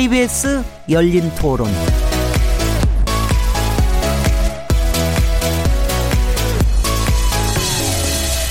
[0.00, 1.68] KBS 열린 토론.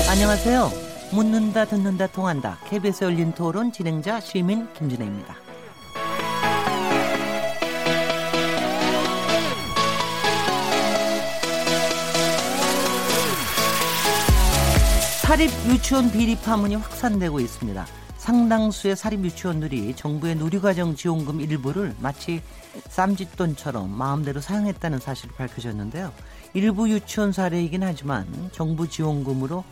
[0.08, 0.72] 안녕하세요.
[1.12, 2.60] 묻는다, 듣는다, 통한다.
[2.70, 5.36] KBS 열린 토론 진행자 시민 김진혜입니다.
[15.24, 17.99] 사립 유치원 비리 파문이 확산되고 있습니다.
[18.20, 22.42] 상당수의 사립 유치원들이 정부의 누리과정 지원금 일부를 마치
[22.90, 26.12] 쌈짓돈처럼 마음대로 사용했다는 사실이 밝혀졌는데요.
[26.54, 29.64] 일부 유치원 사례이긴 하지만 정부 지원금으로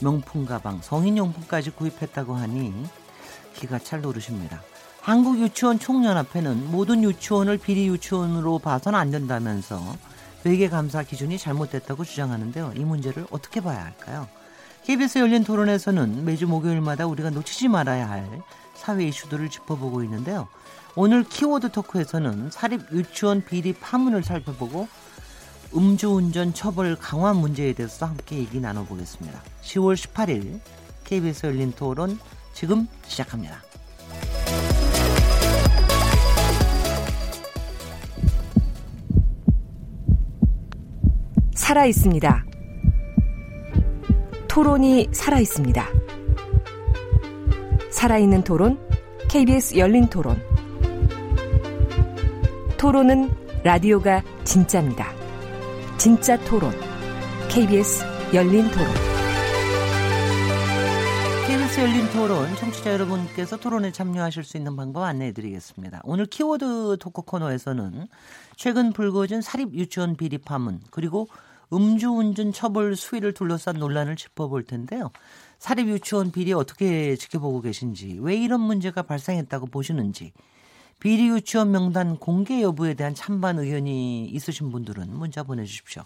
[0.00, 2.74] 명품 가방, 성인용품까지 구입했다고 하니
[3.54, 4.60] 기가 찰 오르십니다.
[5.00, 9.80] 한국유치원 총연합회는 모든 유치원을 비리 유치원으로 봐서는 안 된다면서
[10.44, 12.72] 회계 감사 기준이 잘못됐다고 주장하는데요.
[12.74, 14.26] 이 문제를 어떻게 봐야 할까요?
[14.84, 18.42] KBS 열린 토론에서는 매주 목요일마다 우리가 놓치지 말아야 할
[18.74, 20.46] 사회 이슈들을 짚어보고 있는데요.
[20.94, 24.86] 오늘 키워드 토크에서는 사립 유치원 비리 파문을 살펴보고
[25.74, 29.42] 음주운전 처벌 강화 문제에 대해서 함께 얘기 나눠보겠습니다.
[29.62, 30.60] 10월 18일
[31.04, 32.18] KBS 열린 토론
[32.52, 33.62] 지금 시작합니다.
[41.54, 42.53] 살아 있습니다.
[44.54, 45.84] 토론이 살아 있습니다.
[47.90, 48.78] 살아있는 토론,
[49.28, 50.40] KBS 열린 토론.
[52.78, 55.12] 토론은 라디오가 진짜입니다.
[55.98, 56.70] 진짜 토론,
[57.48, 58.86] KBS 열린 토론.
[61.48, 66.00] KBS 열린 토론, 청취자 여러분께서 토론에 참여하실 수 있는 방법 안내해 드리겠습니다.
[66.04, 68.06] 오늘 키워드 토크 코너에서는
[68.54, 71.26] 최근 불거진 사립 유치원 비리 파문, 그리고
[71.74, 75.10] 음주운전 처벌 수위를 둘러싼 논란을 짚어볼 텐데요.
[75.58, 80.32] 사립 유치원 비리 어떻게 지켜보고 계신지, 왜 이런 문제가 발생했다고 보시는지,
[81.00, 86.02] 비리 유치원 명단 공개 여부에 대한 찬반 의견이 있으신 분들은 문자 보내주십시오.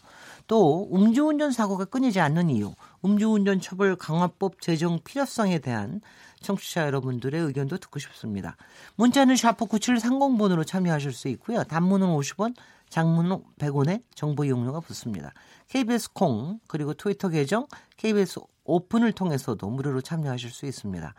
[0.47, 2.73] 또 음주운전 사고가 끊이지 않는 이유,
[3.05, 6.01] 음주운전 처벌 강화법 제정 필요성에 대한
[6.41, 8.57] 청취자 여러분들의 의견도 듣고 싶습니다.
[8.97, 11.65] 문자는 샤프 9730번으로 참여하실 수 있고요.
[11.65, 12.55] 단문은 50원,
[12.89, 15.33] 장문은 100원의 정보 이용료가 붙습니다.
[15.69, 17.67] KBS 콩 그리고 트위터 계정
[17.97, 21.15] KBS 오픈을 통해서도 무료로 참여하실 수 있습니다.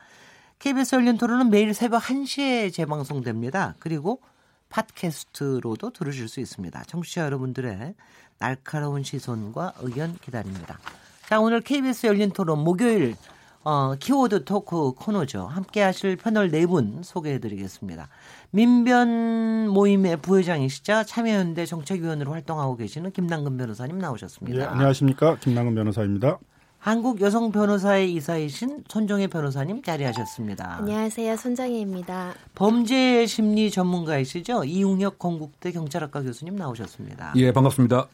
[0.59, 3.75] KBS 열린 토론은 매일 새벽 1시에 재방송됩니다.
[3.79, 4.21] 그리고
[4.69, 6.83] 팟캐스트로도 들으실 수 있습니다.
[6.83, 7.95] 청취자 여러분들의
[8.37, 10.79] 날카로운 시선과 의견 기다립니다.
[11.27, 13.15] 자, 오늘 KBS 열린 토론 목요일
[13.63, 15.45] 어, 키워드 토크 코너죠.
[15.45, 18.07] 함께 하실 패널 네 분 소개해 드리겠습니다.
[18.51, 24.59] 민변 모임의 부회장이시자 참여연대 정책위원으로 활동하고 계시는 김남근 변호사님 나오셨습니다.
[24.59, 25.37] 예, 안녕하십니까.
[25.39, 26.39] 김남근 변호사입니다.
[26.79, 30.77] 한국 여성 변호사의 이사이신 손정혜 변호사님 자리하셨습니다.
[30.77, 31.35] 안녕하세요.
[31.35, 32.33] 손정혜입니다.
[32.55, 34.63] 범죄 심리 전문가이시죠?
[34.63, 37.33] 이웅혁 건국대 경찰학과 교수님 나오셨습니다.
[37.35, 38.07] 예, 반갑습니다.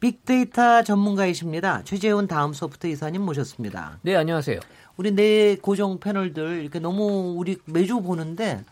[0.00, 1.82] 빅데이터 전문가이십니다.
[1.84, 3.98] 최재훈 다음 소프트 이사님 모셨습니다.
[4.02, 4.58] 네, 안녕하세요.
[4.96, 8.64] 우리 네 고정 패널들 이렇게 너무 우리 매주 보는데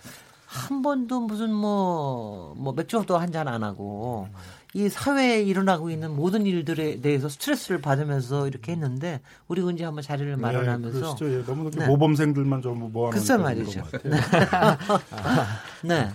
[0.46, 4.28] 한 번도 무슨 뭐, 뭐 맥주도 한 잔 안 하고
[4.74, 10.36] 이 사회에 일어나고 있는 모든 일들에 대해서 스트레스를 받으면서 이렇게 했는데 우리 언제 한번 자리를
[10.36, 11.86] 마련하면서 네, 예, 너무 네.
[11.86, 13.82] 모범생들만 좀 모아놓은 글쎄 말이죠.
[14.04, 14.16] 네.
[15.82, 16.10] 네.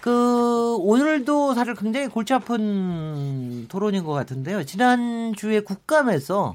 [0.00, 4.62] 그 오늘도 사실 굉장히 골치 아픈 토론인 것 같은데요.
[4.64, 6.54] 지난 주에 국감에서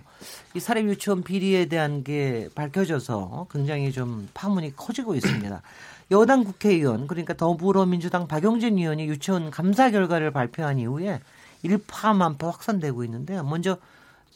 [0.56, 5.62] 이 사립 유치원 비리에 대한 게 밝혀져서 굉장히 좀 파문이 커지고 있습니다.
[6.12, 11.20] 여당 국회의원 그러니까 더불어민주당 박용진 의원이 유치원 감사 결과를 발표한 이후에
[11.64, 13.44] 일파만파 확산되고 있는데요.
[13.44, 13.78] 먼저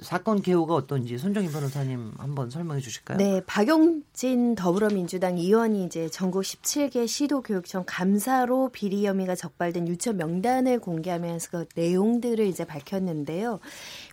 [0.02, 3.18] 사건 개요가 어떤지 손정희 변호사님 한번 설명해 주실까요?
[3.18, 10.80] 네, 박용진 더불어민주당 의원이 이제 전국 17개 시도 교육청 감사로 비리 혐의가 적발된 유치원 명단을
[10.80, 13.60] 공개하면서 그 내용들을 이제 밝혔는데요.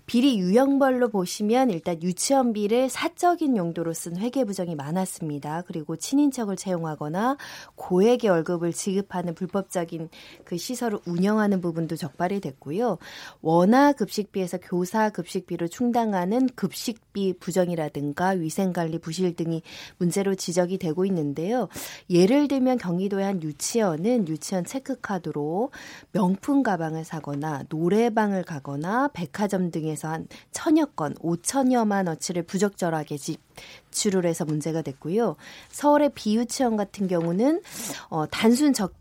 [0.06, 5.62] 비리 유형별로 보시면 일단 유치원비를 사적인 용도로 쓴 회계 부정이 많았습니다.
[5.66, 7.36] 그리고 친인척을 채용하거나
[7.74, 10.08] 고액의 월급을 지급하는 불법적인
[10.44, 12.98] 그 시설을 운영하는 부분도 적발이 됐고요.
[13.42, 19.62] 원화 급식비에서 교사 급식비를 충당하는 급식비 부정이라든가 위생관리 부실 등이
[19.98, 21.68] 문제로 지적이 되고 있는데요.
[22.10, 25.70] 예를 들면 경기도의 한 유치원은 유치원 체크카드로
[26.12, 34.26] 명품 가방을 사거나 노래방을 가거나 백화점 등 에서 한 천여 건, 오천여만 어치를 부적절하게 지출을
[34.26, 35.36] 해서 문제가 됐고요.
[35.70, 37.62] 서울의 비유치원 같은 경우는
[38.08, 38.94] 어, 단순 적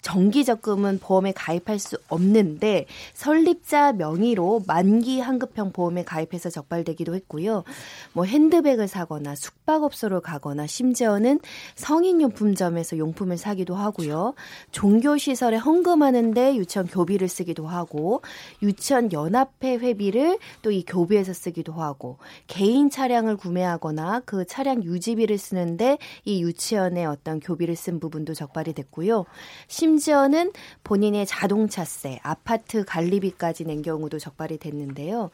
[0.00, 7.64] 정기 적금은 보험에 가입할 수 없는데 설립자 명의로 만기 한급형 보험에 가입해서 적발되기도 했고요.
[8.12, 11.40] 뭐 핸드백을 사거나 숙박업소를 가거나 심지어는
[11.74, 14.34] 성인용품점에서 용품을 사기도 하고요.
[14.72, 18.22] 종교시설에 헌금하는데 유치원 교비를 쓰기도 하고
[18.62, 25.98] 유치원 연합회 회비를 또 이 교비에서 쓰기도 하고 개인 차량을 구매하거나 그 차량 유지비를 쓰는데
[26.24, 29.24] 이 유치원의 어떤 교비를 쓴 부분도 적발이 됐고요.
[29.66, 30.52] 심 지어는
[30.84, 35.30] 본인의 자동차세, 아파트 관리비까지 낸 경우도 적발이 됐는데요.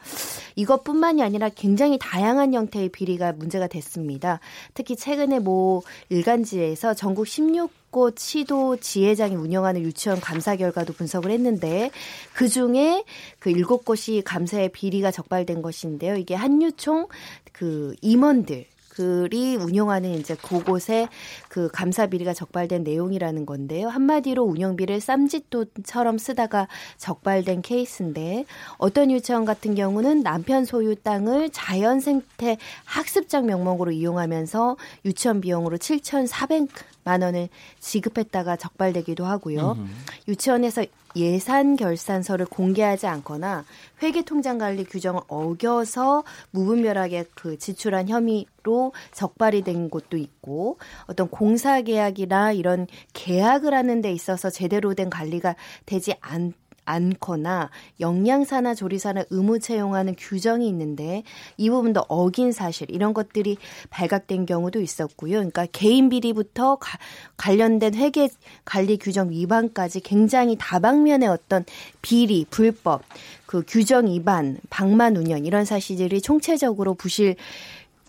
[0.55, 4.39] 이것뿐만이 아니라 굉장히 다양한 형태의 비리가 문제가 됐습니다.
[4.73, 11.89] 특히 최근에 모 일간지에서 전국 16 곳 시도 지회장이 운영하는 유치원 감사 결과도 분석을 했는데
[12.33, 13.03] 그 중에
[13.39, 16.15] 그 일곱 곳이 감사의 비리가 적발된 것인데요.
[16.15, 17.07] 이게 한유총
[17.53, 18.65] 그 임원들
[18.97, 21.07] 그리 운영하는 이제 그곳에
[21.49, 23.89] 그 감사 비리가 적발된 내용이라는 건데요.
[23.89, 26.67] 한마디로 운영비를 쌈짓돈처럼 쓰다가
[26.97, 28.45] 적발된 케이스인데
[28.79, 37.21] 어떤 유치원 같은 경우는 남편 소유 땅을 자연 생태 학습장 명목으로 이용하면서 유치원 비용으로 7,400만
[37.21, 37.49] 원을
[37.79, 39.73] 지급했다가 적발되기도 하고요.
[39.77, 39.95] 음.
[40.27, 40.85] 유치원에서
[41.17, 43.65] 예산 결산서를 공개하지 않거나
[44.01, 50.77] 회계 통장 관리 규정을 어겨서 무분별하게 그 지출한 혐의로 적발이 된 곳도 있고
[51.07, 55.55] 어떤 공사 계약이나 이런 계약을 하는 데 있어서 제대로 된 관리가
[55.85, 56.53] 되지 않
[56.87, 57.69] 않거나
[57.99, 61.23] 영양사나 조리사나 의무 채용하는 규정이 있는데
[61.57, 63.57] 이 부분도 어긴 사실 이런 것들이
[63.89, 65.33] 발각된 경우도 있었고요.
[65.33, 66.97] 그러니까 개인 비리부터 가,
[67.37, 68.29] 관련된 회계
[68.65, 71.65] 관리 규정 위반까지 굉장히 다방면의 어떤
[72.01, 73.03] 비리, 불법,
[73.45, 77.35] 그 규정 위반, 방만 운영 이런 사실들이 총체적으로 부실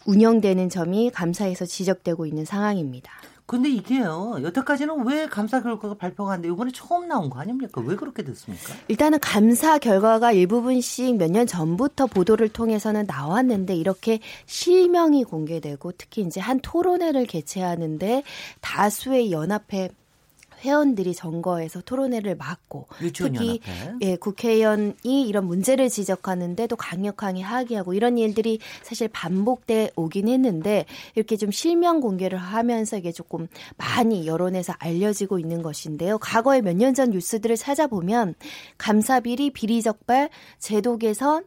[0.07, 3.13] 운영되는 점이 감사에서 지적되고 있는 상황입니다.
[3.50, 6.49] 근데 이게요, 여태까지는 왜 감사 결과가 발표가 안 돼?
[6.49, 7.81] 이번에 처음 나온 거 아닙니까?
[7.81, 8.75] 왜 그렇게 됐습니까?
[8.89, 16.41] 일단은 감사 결과가 일부분씩 몇 년 전부터 보도를 통해서는 나왔는데 이렇게 실명이 공개되고 특히 이제
[16.41, 18.23] 한 토론회를 개최하는데
[18.61, 19.89] 다수의 연합회
[20.65, 22.87] 회원들이 선거에서 토론회를 막고
[23.29, 23.61] 특히
[24.03, 30.85] 예, 국회의원이 이런 문제를 지적하는데 도 강력하게 하기하고 이런 일들이 사실 반복돼 오긴 했는데
[31.15, 33.47] 이렇게 좀 실명 공개를 하면서 이게 조금
[33.77, 36.19] 많이 여론에서 알려지고 있는 것인데요.
[36.19, 38.35] 과거에 몇 년 전 뉴스들을 찾아보면
[38.79, 41.45] 감사비리 비리적발 제도 개선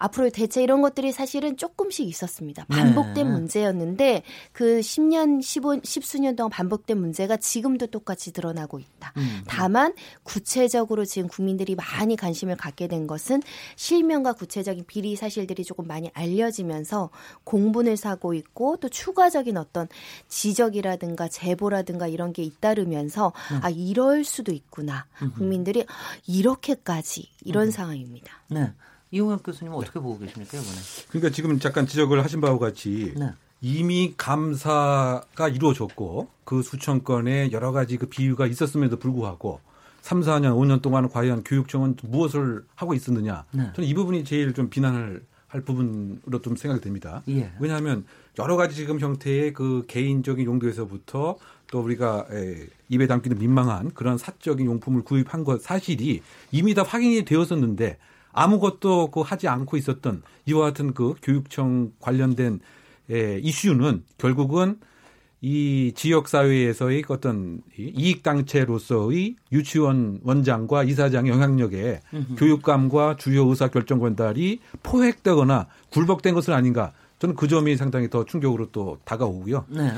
[0.00, 2.64] 앞으로 대체 이런 것들이 사실은 조금씩 있었습니다.
[2.64, 3.32] 반복된 네.
[3.32, 9.12] 문제였는데 그 10년, 15, 10수년 동안 반복된 문제가 지금도 똑같이 드러나고 있다.
[9.18, 9.42] 음.
[9.46, 9.92] 다만
[10.22, 13.42] 구체적으로 지금 국민들이 많이 관심을 갖게 된 것은
[13.76, 17.10] 실명과 구체적인 비리 사실들이 조금 많이 알려지면서
[17.44, 19.86] 공분을 사고 있고 또 추가적인 어떤
[20.28, 23.60] 지적이라든가 제보라든가 이런 게 잇따르면서 음.
[23.62, 25.06] 아 이럴 수도 있구나.
[25.36, 25.84] 국민들이
[26.26, 27.70] 이렇게까지 이런 음.
[27.70, 28.32] 상황입니다.
[28.48, 28.72] 네.
[29.10, 30.76] 이용혁 교수님 어떻게 보고 계십니까 이번에?
[31.08, 33.32] 그러니까 지금 잠깐 지적을 하신 바와 같이 네.
[33.60, 39.60] 이미 감사가 이루어졌고 그 수천 건의 여러 가지 그 비유가 있었음에도 불구하고
[40.02, 43.44] 3, 4년, 5년 동안 과연 교육청은 무엇을 하고 있었느냐.
[43.52, 43.70] 네.
[43.74, 47.22] 저는 이 부분이 제일 좀 비난을 할 부분으로 좀 생각이 됩니다.
[47.28, 47.52] 예.
[47.58, 48.04] 왜냐하면
[48.38, 51.36] 여러 가지 지금 형태의 그 개인적인 용도에서부터
[51.66, 57.24] 또 우리가 에, 입에 담기는 민망한 그런 사적인 용품을 구입한 것 사실이 이미 다 확인이
[57.24, 57.98] 되었었는데
[58.32, 62.60] 아무것도 그 하지 않고 있었던 이와 같은 그 교육청 관련된
[63.10, 64.78] 에, 이슈는 결국은
[65.42, 72.34] 이 지역 사회에서의 어떤 이익 단체로서의 유치원 원장과 이사장의 영향력에 음흠.
[72.36, 76.92] 교육감과 주요 의사 결정 권달이 포획되거나 굴복된 것은 아닌가.
[77.20, 79.64] 저는 그 점이 상당히 더 충격으로 또 다가오고요.
[79.68, 79.92] 네.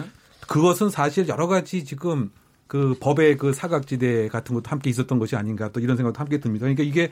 [0.46, 2.30] 그것은 사실 여러 가지 지금
[2.72, 6.64] 그 법의 그 사각지대 같은 것도 함께 있었던 것이 아닌가 또 이런 생각도 함께 듭니다.
[6.64, 7.10] 그러니까 이게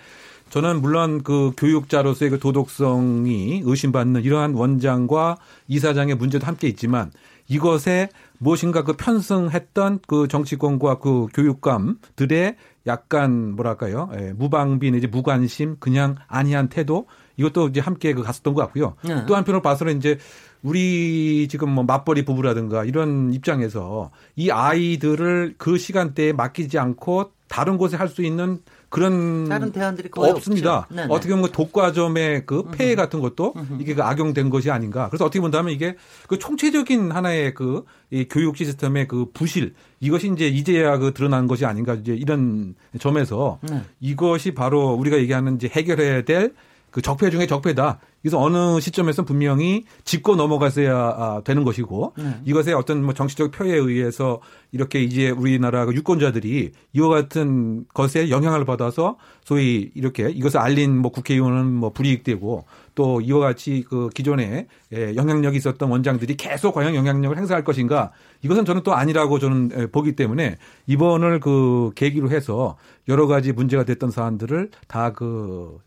[0.48, 5.36] 저는 물론 그 교육자로서의 그 도덕성이 의심받는 이러한 원장과
[5.68, 7.10] 이사장의 문제도 함께 있지만
[7.46, 16.16] 이것에 무엇인가 그 편승했던 그 정치권과 그 교육감들의 약간 뭐랄까요 예, 무방비 내지 무관심 그냥
[16.26, 17.06] 아니한 태도
[17.40, 18.94] 이것도 이제 함께 그 갔었던 것 같고요.
[19.02, 19.24] 네.
[19.26, 20.18] 또 한편으로 봐서는 이제
[20.62, 27.96] 우리 지금 뭐 맞벌이 부부라든가 이런 입장에서 이 아이들을 그 시간대에 맡기지 않고 다른 곳에
[27.96, 30.86] 할 수 있는 그런 다른 대안들이 거의 없습니다.
[31.08, 35.08] 어떻게 보면 독과점의 그 폐해 같은 것도 이게 그 악용된 것이 아닌가.
[35.08, 35.96] 그래서 어떻게 본다면 이게
[36.28, 41.64] 그 총체적인 하나의 그 이 교육 시스템의 그 부실 이것이 이제 이제야 그 드러난 것이
[41.64, 43.82] 아닌가 이제 이런 점에서 네.
[44.00, 46.52] 이것이 바로 우리가 얘기하는 이제 해결해야 될
[46.90, 48.00] 그 적폐 중에 적폐다.
[48.22, 52.36] 그래서 어느 시점에서 분명히 짚고 넘어갔어야 아, 되는 것이고 네.
[52.44, 54.40] 이것의 어떤 뭐 정치적 표에 의해서
[54.72, 61.10] 이렇게 이제 우리나라 그 유권자들이 이와 같은 것에 영향을 받아서 소위 이렇게 이것을 알린 뭐
[61.10, 67.36] 국회의원은 뭐 불이익되고 또 이와 같이 그 기존에 예, 영향력이 있었던 원장들이 계속 과연 영향력을
[67.38, 70.56] 행사할 것인가 이것은 저는 또 아니라고 저는 예, 보기 때문에
[70.86, 72.76] 이번을 그 계기로 해서
[73.08, 75.78] 여러 가지 문제가 됐던 사안들을 다그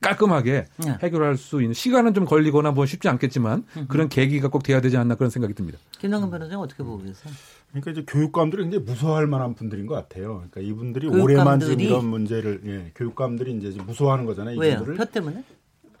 [0.00, 0.98] 깔끔하게 네.
[1.02, 5.14] 해결할 수 있는 시간은 좀 걸리거나 뭐 쉽지 않겠지만 그런 계기가 꼭 돼야 되지 않나
[5.14, 5.78] 그런 생각이 듭니다.
[5.98, 7.32] 김남근 변호사님 어떻게 보고 계세요?
[7.70, 10.44] 그러니까 이제 교육감들이 굉장히 무서워할 만한 분들인 것 같아요.
[10.50, 14.62] 그러니까 이분들이 올해만 지금 이런 문제를 예, 교육감들이 이제 무서워하는 거잖아요.
[14.62, 14.96] 이분들을.
[14.96, 15.44] 표 때문에?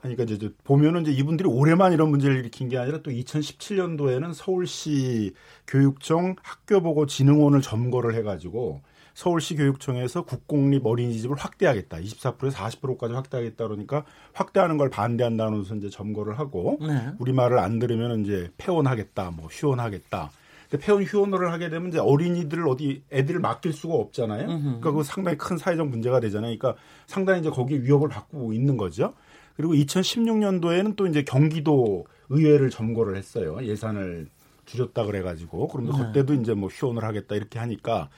[0.00, 5.34] 그러니까 이제 보면은 이제 이분들이 올해만 이런 문제를 일으킨 게 아니라 또 2017년도에는 서울시
[5.66, 8.80] 교육청 학교보고진흥원을 점거를 해가지고
[9.14, 11.98] 서울시 교육청에서 국공립 어린이집을 확대하겠다.
[11.98, 17.10] 24%에서 40%까지 확대하겠다 그러니까 확대하는 걸 반대한다면서 이제 점거를 하고 네.
[17.18, 20.30] 우리 말을 안 들으면 이제 폐원하겠다, 뭐 휴원하겠다.
[20.70, 24.46] 근데 폐원 휴원을 하게 되면 이제 어린이들을 어디 애들을 맡길 수가 없잖아요.
[24.46, 26.56] 그러니까 그 상당히 큰 사회적 문제가 되잖아요.
[26.56, 29.14] 그러니까 상당히 이제 거기에 위협을 받고 있는 거죠.
[29.56, 33.58] 그리고 2016년도에는 또 이제 경기도 의회를 점거를 했어요.
[33.60, 34.28] 예산을
[34.70, 36.06] 줄였다 그래가지고 그러면 네.
[36.06, 38.08] 그때도 이제 뭐 휴원을 하겠다 이렇게 하니까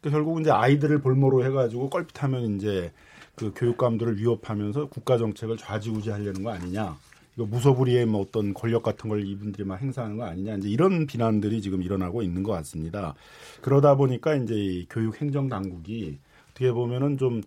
[0.00, 2.92] 그 결국 이제 아이들을 볼모로 해가지고 껄핏하면 이제
[3.34, 6.96] 그 교육감들을 위협하면서 국가 정책을 좌지우지하려는 거 아니냐.
[7.34, 11.62] 이거 무소불위의 뭐 어떤 권력 같은 걸 이분들이 막 행사하는 거 아니냐 이제 이런 비난들이
[11.62, 13.14] 지금 일어나고 있는 것 같습니다.
[13.62, 16.18] 그러다 보니까 이제 이 교육 행정 당국이
[16.50, 17.40] 어떻게 보면은 좀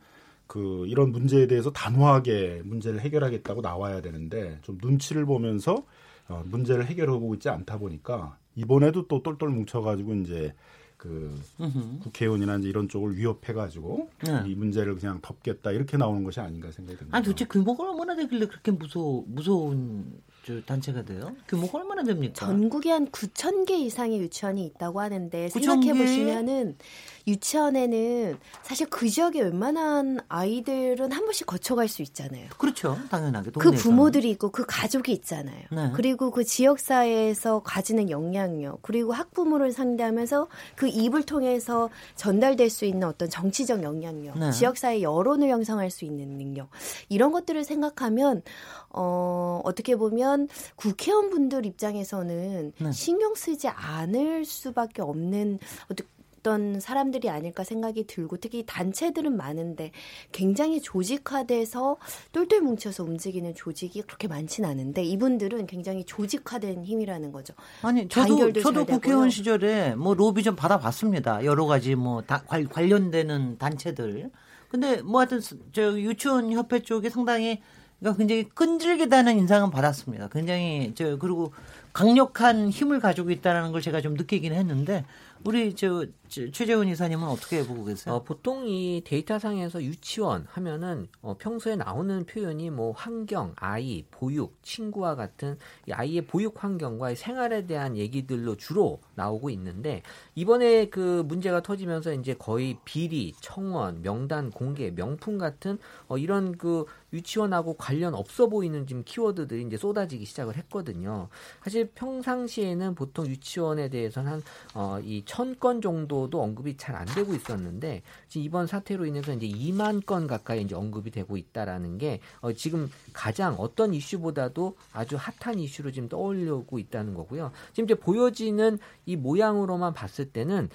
[0.48, 5.86] 그 이런 문제에 대해서 단호하게 문제를 해결하겠다고 나와야 되는데 좀 눈치를 보면서
[6.28, 10.54] 어, 문제를 해결하고 있지 않다 보니까 이번에도 또 똘똘 뭉쳐가지고 이제
[10.98, 12.00] 그 으흠.
[12.04, 14.44] 국회의원이나 이제 이런 쪽을 위협해가지고 네.
[14.48, 17.18] 이 문제를 그냥 덮겠다 이렇게 나오는 것이 아닌가 생각이 듭니다.
[17.18, 20.22] 아니 도대체 규모가 얼마나 되길래 그렇게 무서 무서운
[20.66, 21.36] 단체가 돼요?
[21.48, 22.34] 규모가 얼마나 됩니까?
[22.46, 26.78] 전국에 한 9천 개 이상의 유치원이 있다고 하는데 생각해 보시면은
[27.28, 32.48] 유치원에는 사실 그 지역에 웬만한 아이들은 한 번씩 거쳐갈 수 있잖아요.
[32.58, 32.98] 그렇죠.
[33.10, 33.52] 당연하게.
[33.52, 35.64] 그 부모들이 있고 그 가족이 있잖아요.
[35.72, 35.92] 네.
[35.96, 43.08] 그리고 그 지역 사회에서 가지는 영향력, 그리고 학부모를 상대하면서 그 입을 통해서 전달될 수 있는
[43.08, 44.52] 어떤 정치적 영향력, 네.
[44.52, 46.70] 지역 사회 여론을 형성할 수 있는 능력,
[47.10, 48.44] 이런 것들을 생각하면,
[48.90, 52.92] 어, 어떻게 보면 국회의원 분들 입장에서는 네.
[52.92, 55.60] 신경 쓰지 않을 수밖에 없는
[55.92, 56.08] 어떤
[56.46, 59.92] 어떤 사람들이 아닐까 생각이 들고 특히 단체들은 많은데
[60.32, 61.98] 굉장히 조직화돼서
[62.32, 67.56] 똘똘 뭉쳐서 움직이는 조직이 그렇게 많지는 않은데 이분들은 굉장히 조직화된 힘이라는 거죠.
[67.82, 71.44] 아니 저도 저도 국회의원 시절에 뭐 로비 좀 받아봤습니다.
[71.46, 74.30] 여러 가지 뭐 다, 관련되는 단체들.
[74.70, 77.60] 근데 뭐 하여튼 저 유치원 협회 쪽이 상당히
[78.00, 80.28] 그러니까 굉장히 끈질기다는 인상은 받았습니다.
[80.30, 81.54] 굉장히 저 그리고
[81.94, 85.06] 강력한 힘을 가지고 있다는 걸 제가 좀 느끼긴 했는데
[85.46, 86.08] 우리 저, 저
[86.52, 88.16] 최재훈 이사님은 어떻게 보고 계세요?
[88.16, 95.16] 어, 보통 이 데이터상에서 유치원 하면은 어, 평소에 나오는 표현이 뭐 환경, 아이, 보육, 친구와
[95.16, 100.02] 같은 이 아이의 보육 환경과 생활에 대한 얘기들로 주로 나오고 있는데
[100.36, 105.78] 이번에 그 문제가 터지면서 이제 거의 비리, 청원, 명단 공개, 명품 같은
[106.08, 111.30] 어, 이런 그 유치원하고 관련 없어 보이는 지금 키워드들이 이제 쏟아지기 시작을 했거든요.
[111.64, 118.02] 사실 평상시에는 보통 유치원에 대해서는 한, 어, 이천건 정도 도 언급이 잘 안 되고 있었는데,
[118.36, 123.56] 이번 사태로 인해서 이제 2만 건 가까이 이제 언급이 되고 있다라는 게, 어, 지금 가장
[123.60, 127.52] 어떤 이슈보다도 아주 핫한 이슈로 지금 떠올리고 있다는 거고요.
[127.74, 130.70] 지금 이제 보여지는 이 모양으로만 봤을 때는,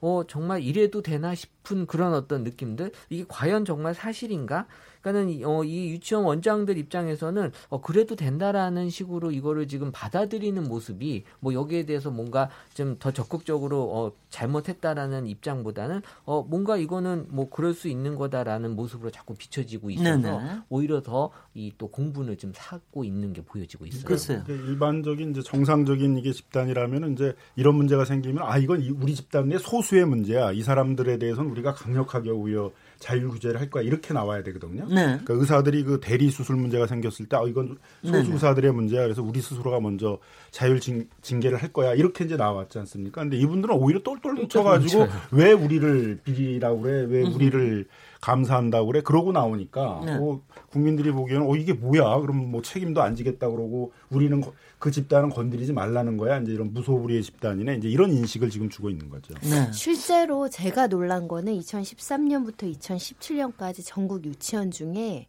[0.00, 2.90] 어, 정말 이래도 되나 싶은 그런 어떤 느낌들?
[3.10, 4.66] 이게 과연 정말 사실인가?
[5.00, 11.54] 그러니까는 어, 이 유치원 원장들 입장에서는 어, 그래도 된다라는 식으로 이거를 지금 받아들이는 모습이 뭐
[11.54, 17.88] 여기에 대해서 뭔가 좀 더 적극적으로 어, 잘못했다라는 입장보다는 어, 뭔가 이거는 뭐 그럴 수
[17.88, 20.60] 있는 거다라는 모습으로 자꾸 비춰지고 있어서 네네.
[20.68, 24.04] 오히려 더 이 또 공분을 좀 사고 있는 게 보여지고 있어요.
[24.04, 24.44] 글쎄요.
[24.48, 30.04] 일반적인 이제 정상적인 이게 집단이라면 이제 이런 문제가 생기면 아 이건 우리 집단 의 소수의
[30.06, 30.52] 문제야.
[30.52, 34.86] 이 사람들에 대해서는 우리가 강력하게 오히려 자율 규제를 할 거야 이렇게 나와야 되거든요.
[34.86, 35.18] 네.
[35.24, 38.32] 그러니까 의사들이 그 대리 수술 문제가 생겼을 때 아, 이건 소수 네, 네.
[38.32, 39.02] 의사들의 문제야.
[39.02, 40.18] 그래서 우리 스스로가 먼저
[40.50, 43.22] 자율 징, 징계를 할 거야 이렇게 이제 나왔지 않습니까?
[43.22, 47.06] 근데 이분들은 오히려 똘똘 뭉쳐가지고 왜 우리를 비리라고 그래?
[47.08, 47.86] 왜 우리를
[48.20, 49.00] 감사한다고 그래?
[49.00, 50.18] 그러고 나오니까 네.
[50.18, 52.18] 뭐 국민들이 보기에는 어 이게 뭐야?
[52.20, 54.42] 그럼 뭐 책임도 안 지겠다 그러고 우리는
[54.78, 56.38] 그 집단은 건드리지 말라는 거야.
[56.38, 57.76] 이제 이런 무소불위의 집단이네.
[57.76, 59.34] 이제 이런 인식을 지금 주고 있는 거죠.
[59.42, 59.70] 네.
[59.72, 65.26] 실제로 제가 놀란 거는 2013년부터 2017년까지 전국 유치원 중에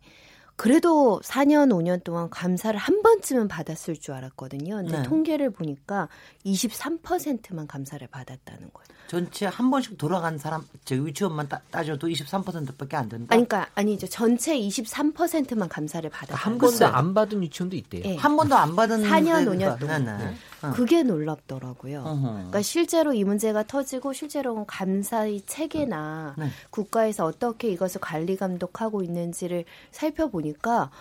[0.61, 4.75] 그래도 4년, 5년 동안 감사를 한 번쯤은 받았을 줄 알았거든요.
[4.75, 5.01] 근데 네.
[5.01, 6.07] 통계를 보니까
[6.45, 8.85] 23%만 감사를 받았다는 거예요.
[9.07, 13.33] 전체 한 번씩 돌아간 사람, 저 유치원만 따, 져도 23%밖에 안 된다.
[13.33, 14.05] 아니, 그러니까 아니죠.
[14.05, 16.35] 전체 23%만 감사를 받았다.
[16.35, 18.03] 한 번도 안 받은 유치원도 있대요.
[18.03, 18.15] 네.
[18.17, 20.05] 한 번도 안 받은 4년, 5년 동안.
[20.05, 20.35] 네, 네.
[20.61, 20.71] 어.
[20.73, 22.01] 그게 놀랍더라고요.
[22.01, 22.31] 어허.
[22.33, 26.49] 그러니까 실제로 이 문제가 터지고 실제로 감사의 체계나 네.
[26.69, 30.91] 국가에서 어떻게 이것을 관리 감독하고 있는지를 살펴보니 까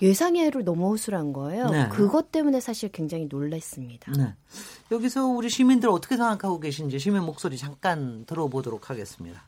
[0.00, 1.70] 예상외로 너무 허술한 거예요.
[1.70, 1.88] 네.
[1.88, 4.12] 그것 때문에 사실 굉장히 놀랐습니다.
[4.12, 4.34] 네.
[4.92, 9.42] 여기서 우리 시민들 어떻게 생각하고 계신지 시민 목소리 잠깐 들어보도록 하겠습니다.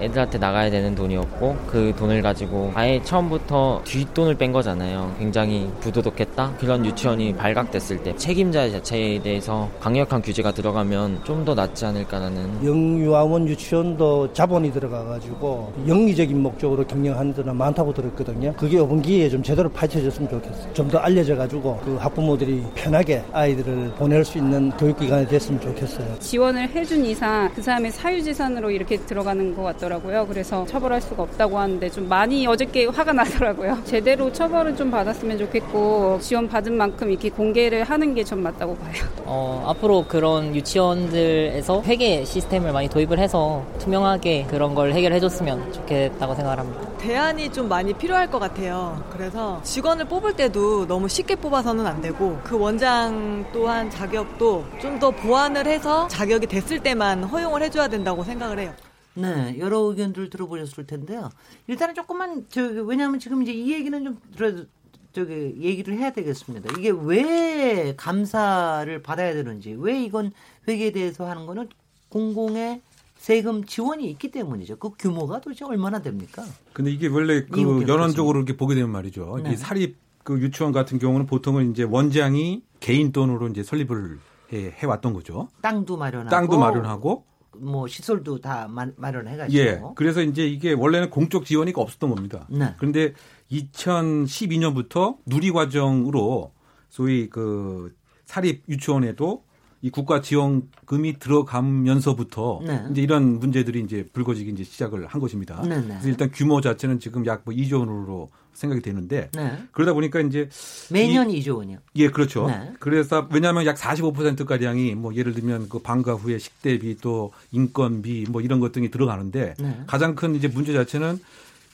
[0.00, 5.14] 애들한테 나가야 되는 돈이었고 그 돈을 가지고 아예 처음부터 뒷돈을 뺀 거잖아요.
[5.18, 6.54] 굉장히 부도덕했다.
[6.58, 12.64] 그런 유치원이 발각됐을 때 책임자 자체에 대해서 강력한 규제가 들어가면 좀 더 낫지 않을까라는.
[12.64, 18.54] 영유아원 유치원도 자본이 들어가가지고 영리적인 목적으로 경영하는 데는 많다고 들었거든요.
[18.56, 20.72] 그게 이번 기회에 좀 제대로 파헤쳐졌으면 좋겠어요.
[20.72, 26.18] 좀 더 알려져가지고 그 학부모들이 편하게 아이들을 보낼 수 있는 교육기관이 됐으면 좋겠어요.
[26.20, 29.83] 지원을 해준 이상 그 사람의 사유재산으로 이렇게 들어가는 것 같아요.
[29.84, 30.26] 있더라고요.
[30.26, 33.78] 그래서 처벌할 수가 없다고 하는데 좀 많이 어저께 화가 나더라고요.
[33.84, 38.92] 제대로 처벌을 좀 받았으면 좋겠고 지원 받은 만큼 이렇게 공개를 하는 게좀 맞다고 봐요.
[39.24, 46.58] 어, 앞으로 그런 유치원들에서 회계 시스템을 많이 도입을 해서 투명하게 그런 걸 해결해줬으면 좋겠다고 생각을
[46.58, 46.88] 합니다.
[46.98, 49.02] 대안이 좀 많이 필요할 것 같아요.
[49.10, 55.10] 그래서 직원을 뽑을 때도 너무 쉽게 뽑아서는 안 되고 그 원장 또한 자격도 좀 더
[55.10, 58.72] 보완을 해서 자격이 됐을 때만 허용을 해줘야 된다고 생각을 해요.
[59.14, 61.30] 네, 여러 의견들 들어보셨을 텐데요.
[61.66, 64.64] 일단은 조금만 저 왜냐하면 지금 이제 이 얘기는 좀 들어
[65.12, 66.76] 저기 얘기를 해야 되겠습니다.
[66.78, 70.32] 이게 왜 감사를 받아야 되는지, 왜 이건
[70.66, 71.68] 회계에 대해서 하는 거는
[72.08, 72.80] 공공의
[73.16, 74.76] 세금 지원이 있기 때문이죠.
[74.76, 76.44] 그 규모가 도대체 얼마나 됩니까?
[76.72, 79.40] 근데 이게 원래 그 연원적으로 이렇게 보게 되면 말이죠.
[79.42, 79.56] 네.
[79.56, 84.18] 사립 그 유치원 같은 경우는 보통은 이제 원장이 개인 돈으로 이제 설립을
[84.52, 85.48] 해, 해 왔던 거죠.
[85.62, 87.24] 땅도 마련하고 땅도 마련하고
[87.58, 89.58] 뭐 시설도 다 마련해가지고.
[89.58, 89.80] 예.
[89.94, 92.46] 그래서 이제 이게 원래는 공적 지원이 없었던 겁니다.
[92.50, 92.74] 네.
[92.78, 93.14] 그런데
[93.50, 96.52] 2012년부터 누리과정으로
[96.88, 99.44] 소위 그 사립 유치원에도
[99.84, 102.86] 이 국가 지원금이 들어가면서부터 네.
[102.90, 105.60] 이제 이런 문제들이 이제 불거지기 이제 시작을 한 것입니다.
[105.60, 105.88] 네, 네.
[105.88, 109.58] 그래서 일단 규모 자체는 지금 약 뭐 2조 원으로 생각이 되는데 네.
[109.72, 110.48] 그러다 보니까 이제
[110.90, 111.80] 매년 이, 2조 원이요.
[111.96, 112.46] 예, 그렇죠.
[112.46, 112.72] 네.
[112.80, 118.40] 그래서 왜냐하면 약 45% 가량이 뭐 예를 들면 그 방과 후에 식대비 또 인건비 뭐
[118.40, 119.84] 이런 것 등이 들어가는데 네.
[119.86, 121.20] 가장 큰 이제 문제 자체는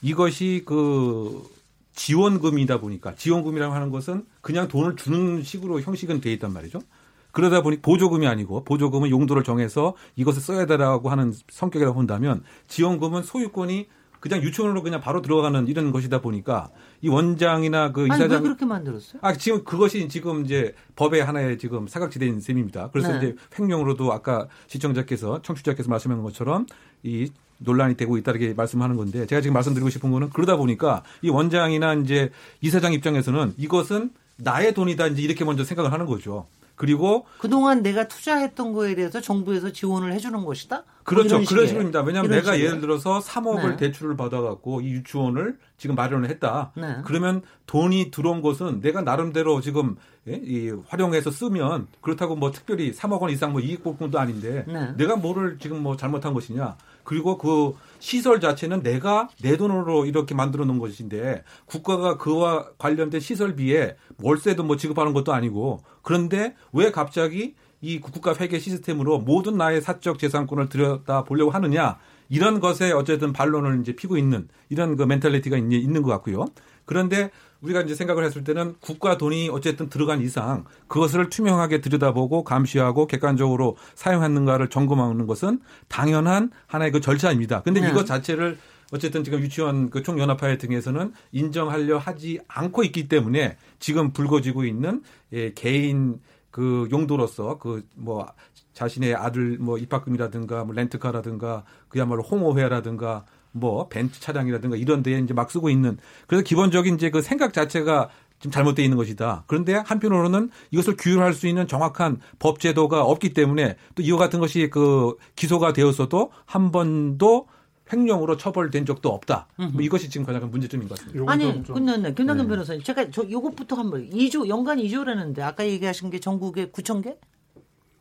[0.01, 1.49] 이것이 그
[1.95, 6.81] 지원금이다 보니까 지원금이라고 하는 것은 그냥 돈을 주는 식으로 형식은 돼 있단 말이죠.
[7.31, 13.87] 그러다 보니 보조금이 아니고 보조금은 용도를 정해서 이것을 써야 되라고 하는 성격이라고 본다면 지원금은 소유권이
[14.21, 16.69] 그냥 유치원으로 그냥 바로 들어가는 이런 것이다 보니까
[17.01, 19.19] 이 원장이나 그 이사장 왜 그렇게 만들었어요?
[19.23, 22.91] 아 지금 그것이 지금 이제 법의 하나의 지금 사각지대인 셈입니다.
[22.91, 23.17] 그래서 네.
[23.17, 26.67] 이제 횡령으로도 아까 시청자께서 청취자께서 말씀하신 것처럼
[27.01, 31.29] 이 논란이 되고 있다 이렇게 말씀하는 건데 제가 지금 말씀드리고 싶은 거는 그러다 보니까 이
[31.29, 32.29] 원장이나 이제
[32.61, 36.45] 이사장 입장에서는 이것은 나의 돈이다 이제 이렇게 먼저 생각을 하는 거죠.
[36.81, 40.83] 그리고 그동안 내가 투자했던 거에 대해서 정부에서 지원을 해주는 것이다.
[41.03, 41.39] 그렇죠.
[41.43, 42.01] 그런 식입니다.
[42.01, 42.69] 왜냐하면 내가 식이에요?
[42.69, 43.77] 예를 들어서 3억을 네.
[43.77, 46.71] 대출을 받아갖고 이 유치원을 지금 마련을 했다.
[46.75, 46.97] 네.
[47.05, 49.95] 그러면 돈이 들어온 것은 내가 나름대로 지금
[50.27, 50.41] 예?
[50.43, 54.93] 이 활용해서 쓰면 그렇다고 뭐 특별히 3억 원 이상 뭐 이익 복권도 아닌데 네.
[54.97, 56.77] 내가 뭐를 지금 뭐 잘못한 것이냐.
[57.03, 63.95] 그리고 그 시설 자체는 내가 내 돈으로 이렇게 만들어 놓은 것인데 국가가 그와 관련된 시설비에
[64.21, 70.19] 월세도 뭐 지급하는 것도 아니고 그런데 왜 갑자기 이 국가 회계 시스템으로 모든 나의 사적
[70.19, 71.97] 재산권을 들여다 보려고 하느냐
[72.29, 76.45] 이런 것에 어쨌든 반론을 이제 피고 있는 이런 그 mentality가 있는 것 같고요.
[76.85, 77.31] 그런데
[77.61, 83.77] 우리가 이제 생각을 했을 때는 국가 돈이 어쨌든 들어간 이상 그것을 투명하게 들여다보고 감시하고 객관적으로
[83.95, 87.61] 사용했는가를 점검하는 것은 당연한 하나의 그 절차입니다.
[87.61, 87.89] 근데 네.
[87.89, 88.57] 이것 자체를
[88.91, 95.53] 어쨌든 지금 유치원 그 총연합회 등에서는 인정하려 하지 않고 있기 때문에 지금 불거지고 있는 예,
[95.53, 96.19] 개인
[96.49, 98.27] 그 용도로서 그 뭐
[98.73, 105.51] 자신의 아들 뭐 입학금이라든가 뭐 렌트카라든가 그야말로 홍어회라든가 뭐 벤츠 차량이라든가 이런 데에 이제 막
[105.51, 108.09] 쓰고 있는 그래서 기본적인 이제 그 생각 자체가
[108.39, 109.43] 좀 잘못되어 있는 것이다.
[109.47, 114.69] 그런데 한편으로는 이것을 규율할 수 있는 정확한 법 제도가 없기 때문에 또 이와 같은 것이
[114.69, 117.47] 그 기소가 되었어도 한 번도
[117.93, 119.47] 횡령으로 처벌된 적도 없다.
[119.57, 121.31] 뭐 이것이 지금 가장 큰 문제점인 것 같습니다.
[121.31, 122.47] 아니, 근데 김남근 네.
[122.47, 127.17] 변호사님, 제가 저 요것부터 한번 2조 연간 2조라는데 아까 얘기하신 게 전국에 9천 개,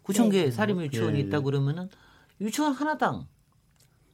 [0.04, 1.26] 9천 개 사립 유치원이 네.
[1.26, 1.88] 있다 그러면은
[2.40, 3.26] 유치원 하나당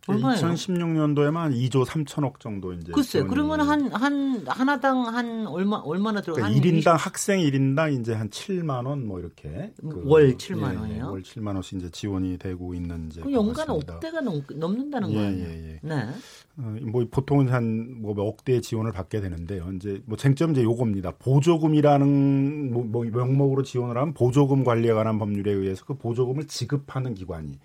[0.09, 0.40] 얼마예요?
[0.40, 2.92] 2016년도에만 한 2조 3천억 정도 이제.
[2.92, 6.42] 글쎄, 그러면 한, 한, 하나당 한 얼마, 얼마나 들어가?
[6.42, 7.07] 그러니까 1인당 20...
[7.07, 9.73] 학생 1인당 이제 한 7만 원 뭐 이렇게.
[9.81, 10.97] 그, 월 7만원이요?
[10.97, 13.23] 예, 월 7만 원씩 이제 지원이 되고 있는 이제.
[13.31, 15.38] 연간 억대가 넘, 넘는다는 예, 거예요.
[15.38, 15.79] 예, 예.
[15.83, 15.95] 네.
[16.59, 19.71] 어, 뭐 보통은 한뭐 억대 지원을 받게 되는데요.
[19.77, 21.12] 이제 뭐 쟁점 이제 요겁니다.
[21.19, 27.59] 보조금이라는 뭐, 뭐 명목으로 지원을 하면 보조금 관리에 관한 법률에 의해서 그 보조금을 지급하는 기관이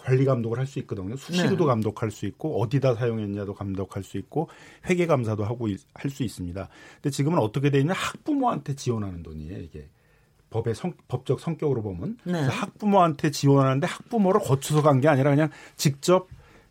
[0.00, 1.16] 관리 감독을 할 수 있거든요.
[1.16, 1.66] 수시로도 네.
[1.66, 4.48] 감독할 수 있고 어디다 사용했냐도 감독할 수 있고
[4.88, 6.68] 회계 감사도 하고 할 수 있습니다.
[6.96, 9.88] 근데 지금은 어떻게 돼 있냐 학부모한테 지원하는 돈이에요, 이게.
[10.50, 12.40] 법의 성, 법적 성격으로 보면 네.
[12.42, 16.28] 학부모한테 지원하는데 학부모를 거쳐서 간 게 아니라 그냥 직접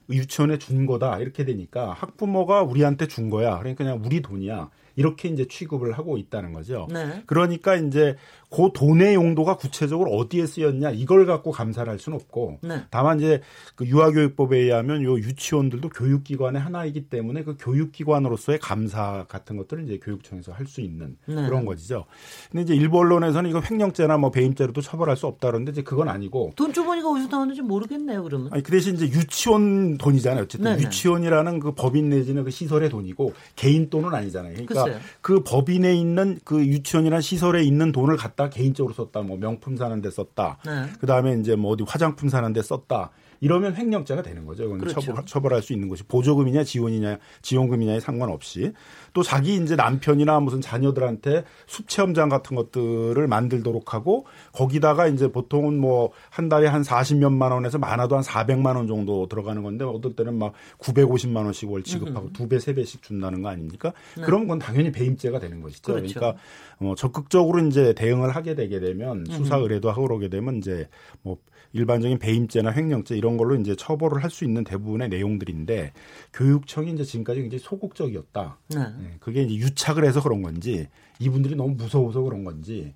[0.10, 5.48] 유치원에 준 거다 이렇게 되니까 학부모가 우리한테 준 거야 그러니까 그냥 우리 돈이야 이렇게 이제
[5.48, 6.88] 취급을 하고 있다는 거죠.
[6.92, 7.24] 네.
[7.26, 8.18] 그러니까 이제
[8.50, 12.84] 그 돈의 용도가 구체적으로 어디에 쓰였냐 이걸 갖고 감사를 할 수는 없고 네.
[12.90, 13.42] 다만 이제
[13.76, 20.54] 그 유아교육법에 의하면 요 유치원들도 교육기관의 하나이기 때문에 그 교육기관으로서의 감사 같은 것들을 이제 교육청에서
[20.54, 21.34] 할 수 있는 네.
[21.34, 22.06] 그런 거지죠.
[22.52, 26.54] 근데 이제 일부 언론에서는 이거 횡령죄나 뭐 배임죄로도 처벌할 수 없다 그러는데 이제 그건 아니고
[26.56, 28.54] 돈 주머니가 어디서 나오는지 모르겠네요 그러면.
[28.54, 30.44] 아니 그 대신 이제 유치원 돈이잖아요.
[30.44, 30.84] 어쨌든 네네.
[30.84, 34.54] 유치원이라는 그 법인 내지는 그 시설의 돈이고 개인 돈은 아니잖아요.
[34.54, 35.02] 그러니까 글쎄요.
[35.22, 40.12] 그 법인에 있는 그 유치원이라는 시설에 있는 돈을 갖다 개인적으로 썼다, 뭐 명품 사는 데
[40.12, 40.60] 썼다.
[40.63, 40.86] 네.
[40.99, 43.10] 그 다음에 이제 뭐 어디 화장품 사는 데 썼다.
[43.41, 44.63] 이러면 횡령죄가 되는 거죠.
[44.65, 45.02] 이건 그렇죠.
[45.02, 48.73] 처벌, 처벌할 수 있는 것이 보조금이냐 지원이냐 지원금이냐에 상관없이
[49.13, 55.80] 또 자기 이제 남편이나 무슨 자녀들한테 숲 체험장 같은 것들을 만들도록 하고 거기다가 이제 보통은
[55.80, 60.36] 뭐 한 달에 한 40몇만 원에서 많아도 한 400만 원 정도 들어가는 건데 어떨 때는
[60.38, 63.93] 막 950만 원씩 월 지급하고 두 배, 세 배씩 준다는 거 아닙니까?
[64.15, 64.23] 네.
[64.23, 65.93] 그런 건 당연히 배임죄가 되는 것이죠.
[65.93, 66.19] 그렇죠.
[66.19, 66.41] 그러니까
[66.80, 70.88] 어, 적극적으로 이제 대응을 하게 되게 되면 수사 의뢰도 하고 그러게 되면 이제
[71.21, 71.38] 뭐
[71.74, 75.92] 일반적인 배임죄나 횡령죄 이런 걸로 이제 처벌을 할 수 있는 대부분의 내용들인데
[76.34, 78.58] 교육청이 이제 지금까지 굉장히 소극적이었다.
[78.70, 78.80] 네.
[78.80, 79.16] 네.
[79.20, 80.88] 그게 이제 유착을 해서 그런 건지
[81.20, 82.94] 이분들이 너무 무서워서 그런 건지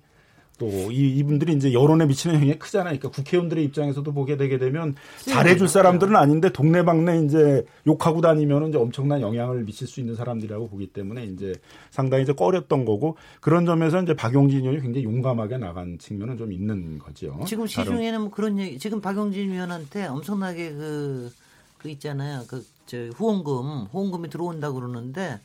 [0.58, 2.98] 또 이, 이분들이 이제 여론에 미치는 영향이 크잖아요.
[2.98, 4.94] 그러니까 국회의원들의 입장에서도 보게 되게 되면
[5.26, 10.88] 잘해줄 사람들은 아닌데 동네방네 이제 욕하고 다니면 이제 엄청난 영향을 미칠 수 있는 사람들이라고 보기
[10.88, 11.54] 때문에 이제
[11.90, 16.98] 상당히 이제 꺼렸던 거고 그런 점에서 이제 박용진 의원이 굉장히 용감하게 나간 측면은 좀 있는
[16.98, 17.40] 거죠.
[17.46, 21.32] 지금 시중에는 뭐 그런 얘기, 지금 박용진 의원한테 엄청나게 그,
[21.78, 22.42] 그 있잖아요.
[22.48, 25.40] 그, 저 후원금, 후원금이 들어온다 그러는데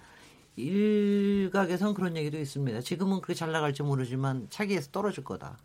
[0.59, 2.81] 일각에선 그런 얘기도 있습니다.
[2.81, 5.57] 지금은 그렇게 잘 나갈지 모르지만 차기에서 떨어질 거다.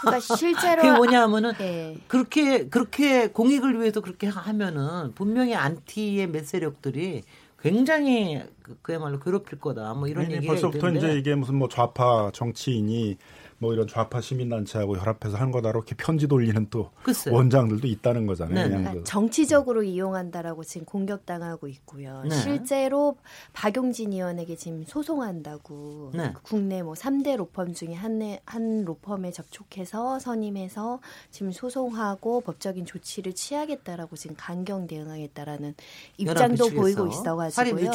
[0.00, 1.96] 그러니까 실제로 그게 뭐냐면은 네.
[2.08, 7.22] 그렇게 그렇게 공익을 위해서 그렇게 하면은 분명히 안티의 몇 세력들이
[7.60, 9.94] 굉장히 그, 그야말로 괴롭힐 거다.
[9.94, 11.08] 뭐 이런 얘기가 벌써부터 있는데.
[11.08, 13.16] 이제 이게 무슨 뭐 좌파 정치인이
[13.58, 17.30] 뭐 이런 좌파 시민단체하고 혈합해서 한 거다 이렇게 편지 돌리는 또 글쎄.
[17.30, 18.54] 원장들도 있다는 거잖아요.
[18.54, 18.68] 네.
[18.68, 22.22] 그러니까 그 정치적으로 이용한다라고 지금 공격당하고 있고요.
[22.28, 22.34] 네.
[22.34, 23.16] 실제로
[23.54, 26.34] 박용진 의원에게 지금 소송한다고 네.
[26.42, 34.16] 국내 뭐 3대 로펌 중에 한, 한 로펌에 접촉해서 선임해서 지금 소송하고 법적인 조치를 취하겠다라고
[34.16, 35.74] 지금 강경 대응하겠다라는
[36.18, 37.90] 입장도 보이고 있어가지고요.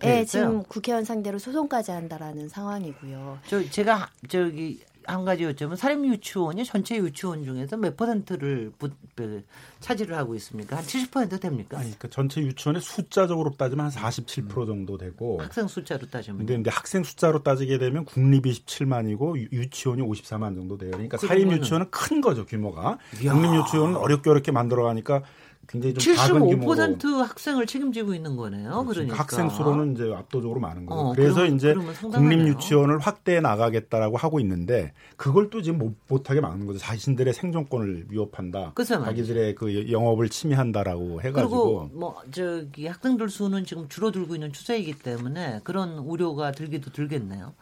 [0.00, 3.38] 네, 지금 국회의원 상대로 소송까지 한다라는 상황이고요.
[3.46, 9.44] 저 제가 저기 한 가지 요점은 사립 유치원이 전체 유치원 중에서 몇 퍼센트를 부, 그,
[9.80, 10.76] 차지를 하고 있습니까?
[10.76, 11.78] 한 70% 됩니까?
[11.78, 14.66] 아니, 그 전체 유치원의 숫자적으로 따지면 한 47% 음.
[14.66, 20.54] 정도 되고 학생 숫자로 따지면 근데, 근데 학생 숫자로 따지게 되면 국립이 17만이고 유치원이 54만
[20.54, 20.90] 정도 돼요.
[20.92, 22.98] 그러니까 사립 유치원은 큰 거죠, 규모가.
[23.10, 25.22] 국립 유치원은 어렵게 어렵게 만들어 가니까
[25.68, 28.70] 굉장히 좀 작은 규모로 75% 학생을 책임지고 있는 거네요.
[28.84, 28.92] 그렇죠.
[28.92, 31.00] 그러니까 학생 수로는 이제 압도적으로 많은 거예요.
[31.00, 36.40] 어, 그래서 그럼, 이제 국립 유치원을 확대해 나가겠다라고 하고 있는데 그걸 또 지금 못, 못하게
[36.40, 36.78] 막는 거죠.
[36.78, 38.74] 자신들의 생존권을 위협한다.
[38.76, 45.60] 자기들의 그 영업을 침해한다라고 해가지고 그리고 뭐 저기 학생들 수는 지금 줄어들고 있는 추세이기 때문에
[45.64, 47.54] 그런 우려가 들기도 들겠네요.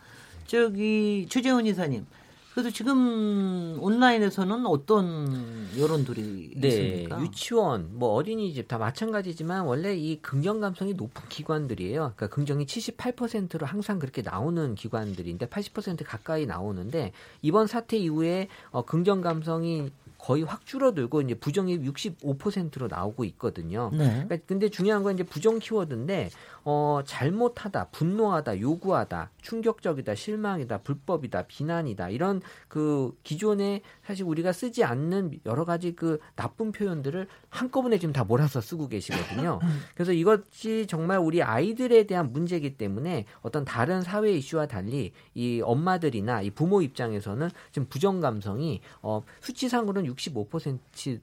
[0.47, 2.07] 저기 최재원 이사님.
[2.55, 7.21] 그래도 지금 온라인에서는 어떤 여론들이 네, 있습니까?
[7.21, 12.13] 유치원, 뭐 어린이집 다 마찬가지지만 원래 이 긍정 감성이 높은 기관들이에요.
[12.15, 17.11] 그러니까 긍정이 78%로 항상 그렇게 나오는 기관들인데 80% 가까이 나오는데
[17.43, 19.91] 이번 사태 이후에 어, 긍정 감성이
[20.25, 23.91] 거의 확 줄어들고 이제 부정이 65%로 나오고 있거든요.
[23.93, 24.25] 네.
[24.25, 26.31] 그러니까 근데 중요한 건 이제 부정 키워드인데
[26.65, 35.41] 어 잘못하다, 분노하다, 요구하다, 충격적이다, 실망이다, 불법이다, 비난이다 이런 그 기존에 사실 우리가 쓰지 않는
[35.45, 39.61] 여러 가지 그 나쁜 표현들을 한꺼번에 지금 다 몰아서 쓰고 계시거든요.
[39.95, 46.41] 그래서 이것이 정말 우리 아이들에 대한 문제이기 때문에 어떤 다른 사회 이슈와 달리 이 엄마들이나
[46.41, 51.21] 이 부모 입장에서는 지금 부정 감성이 어 수치상으로는 65%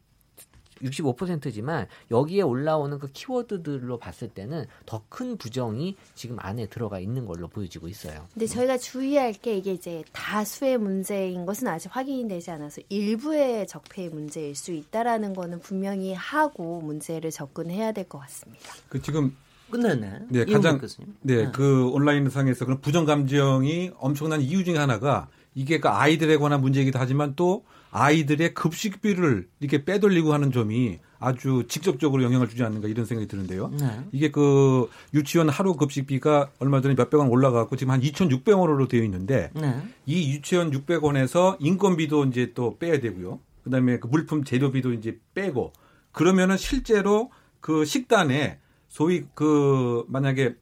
[0.83, 7.47] 65%지만 여기에 올라오는 그 키워드들로 봤을 때는 더 큰 부정이 지금 안에 들어가 있는 걸로
[7.47, 8.27] 보여지고 있어요.
[8.33, 14.09] 근데 저희가 주의할 게 이게 이제 다수의 문제인 것은 아직 확인이 되지 않아서 일부의 적폐의
[14.09, 18.73] 문제일 수 있다라는 거는 분명히 하고 문제를 접근해야 될 것 같습니다.
[18.89, 19.35] 그 지금
[19.69, 20.19] 끝났네.
[20.29, 20.79] 네, 가장
[21.21, 26.37] 네, 네, 그 온라인 상에서 그런 부정 감정이 엄청난 이유 중에 하나가 이게 그 아이들에
[26.37, 32.87] 관한 문제이기도 하지만 또 아이들의 급식비를 이렇게 빼돌리고 하는 점이 아주 직접적으로 영향을 주지 않는가
[32.87, 33.69] 이런 생각이 드는데요.
[33.79, 33.99] 네.
[34.11, 39.51] 이게 그 유치원 하루 급식비가 얼마 전에 몇백 원 올라가고 지금 한 2,600원으로 되어 있는데
[39.53, 39.81] 네.
[40.07, 43.39] 이 유치원 600원에서 인건비도 이제 또 빼야 되고요.
[43.63, 45.73] 그다음에 그 물품 재료비도 이제 빼고
[46.11, 50.55] 그러면은 실제로 그 식단에 소위 그 만약에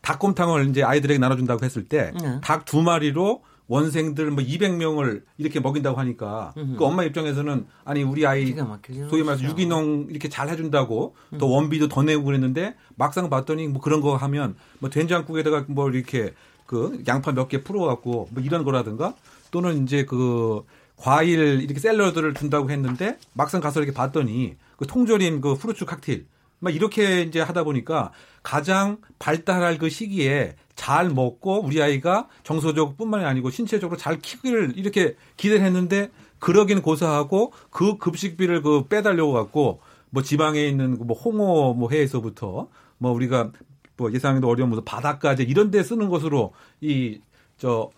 [0.00, 6.84] 닭곰탕을 이제 아이들에게 나눠준다고 했을 때 닭두 마리로 원생들 뭐 200명을 이렇게 먹인다고 하니까 그
[6.84, 8.54] 엄마 입장에서는 아니 우리 아이
[9.08, 11.38] 소위 말해서 유기농 이렇게 잘 해준다고 음.
[11.38, 16.34] 또 원비도 더 내고 그랬는데 막상 봤더니 뭐 그런 거 하면 뭐 된장국에다가 뭐 이렇게
[16.66, 19.14] 그 양파 몇 개 풀어갖고 뭐 이런 거라든가
[19.50, 20.62] 또는 이제 그
[20.96, 26.26] 과일 이렇게 샐러드를 준다고 했는데 막상 가서 이렇게 봤더니 그 통조림 그 후르츠 칵테일
[26.60, 33.50] 막 이렇게 이제 하다 보니까 가장 발달할 그 시기에 잘 먹고 우리 아이가 정서적뿐만이 아니고
[33.50, 40.66] 신체적으로 잘 키기를 이렇게 기대를 했는데 그러긴 고사하고 그 급식비를 그 빼달려고 갖고 뭐 지방에
[40.66, 43.50] 있는 뭐 홍어 뭐 해에서부터 뭐 우리가
[43.96, 47.20] 뭐 예상에도 어려운 무슨 바닷가재 이런 데 쓰는 것으로 이
[47.58, 47.90] 저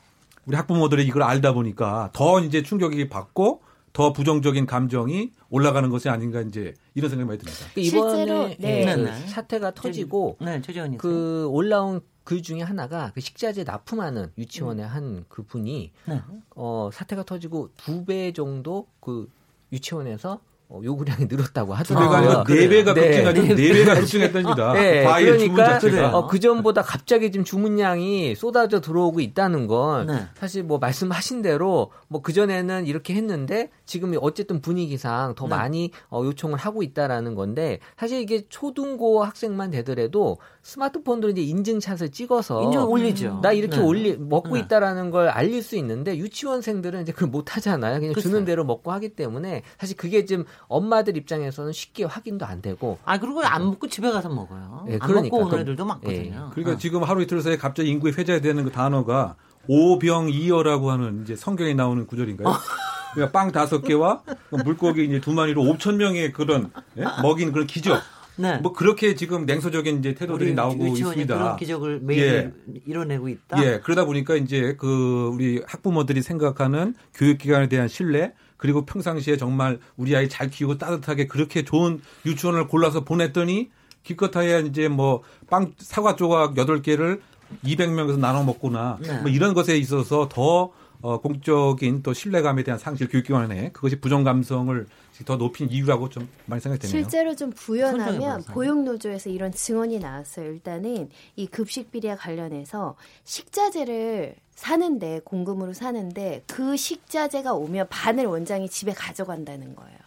[0.44, 3.62] 우리 학부모들이 이걸 알다 보니까 더 이제 충격이 받고
[3.96, 7.64] 더 부정적인 감정이 올라가는 것이 아닌가 이제 이런 생각이 많이 듭니다.
[7.76, 8.94] 이번에 네.
[8.94, 9.26] 네.
[9.28, 10.60] 사태가 터지고 네,
[10.98, 14.90] 그 올라온 그 중에 하나가 그 식자재 납품하는 유치원의 음.
[14.90, 16.20] 한 그분이 네.
[16.54, 19.30] 어 사태가 터지고 두 배 정도 그
[19.72, 22.44] 유치원에서 어, 요구량이 늘었다고 하더라고요.
[22.44, 23.42] 네 배가 급증하죠.
[23.42, 24.72] 네, 네 배가 급증했답니다.
[24.74, 30.26] 네, 그러니까 어, 그 전보다 갑자기 지금 주문량이 쏟아져 들어오고 있다는 건 네.
[30.34, 35.50] 사실 뭐 말씀하신 대로 뭐그 전에는 이렇게 했는데 지금 어쨌든 분위기상 더 네.
[35.50, 42.62] 많이 어, 요청을 하고 있다라는 건데 사실 이게 초등고 학생만 되더라도 스마트폰으로 이제 인증샷을 찍어서
[42.64, 43.40] 인증 올리죠.
[43.42, 43.82] 나 이렇게 네.
[43.82, 44.60] 올리 먹고 네.
[44.60, 48.00] 있다라는 걸 알릴 수 있는데 유치원생들은 이제 그걸 못 하잖아요.
[48.00, 48.28] 그냥 그쵸.
[48.28, 52.98] 주는 대로 먹고 하기 때문에 사실 그게 좀 엄마들 입장에서는 쉽게 확인도 안 되고.
[53.04, 54.84] 아 그리고 안 먹고 집에 가서 먹어요.
[54.88, 55.36] 네, 안 그러니까.
[55.36, 56.22] 먹고 오는 애들도 많거든요.
[56.22, 56.36] 네.
[56.52, 56.76] 그러니까 어.
[56.76, 59.36] 지금 하루 이틀 사이에 갑자기 인구에 회자되는 그 단어가
[59.68, 62.46] 오병이어라고 하는 이제 성경에 나오는 구절인가요?
[63.16, 67.04] 그러니까 빵 다섯 개와 물고기 이제 두 마리로 5천 명의 그런 예?
[67.22, 68.00] 먹인 그런 기적.
[68.38, 68.58] 네.
[68.58, 71.34] 뭐 그렇게 지금 냉소적인 이제 태도들이 나오고 있습니다.
[71.34, 72.52] 그런 기적을 매일 예.
[72.86, 73.64] 이뤄내고 있다.
[73.64, 73.80] 예.
[73.82, 80.28] 그러다 보니까 이제 그 우리 학부모들이 생각하는 교육기관에 대한 신뢰 그리고 평상시에 정말 우리 아이
[80.28, 83.70] 잘 키우고 따뜻하게 그렇게 좋은 유치원을 골라서 보냈더니
[84.02, 87.20] 기껏하야 이제 뭐 빵 사과 조각 8개를
[87.64, 89.20] 200명에서 나눠 먹거나 네.
[89.20, 90.72] 뭐 이런 것에 있어서 더
[91.06, 94.86] 어, 공적인 또 신뢰감에 대한 상실 교육기관에 그것이 부정 감성을
[95.24, 97.00] 더 높인 이유라고 좀 많이 생각이 되네요.
[97.00, 100.50] 실제로 좀 부연하면 보육노조에서 이런 증언이 나왔어요.
[100.50, 108.92] 일단은 이 급식 비리와 관련해서 식자재를 사는데 공금으로 사는데 그 식자재가 오면 반을 원장이 집에
[108.92, 109.98] 가져간다는 거예요.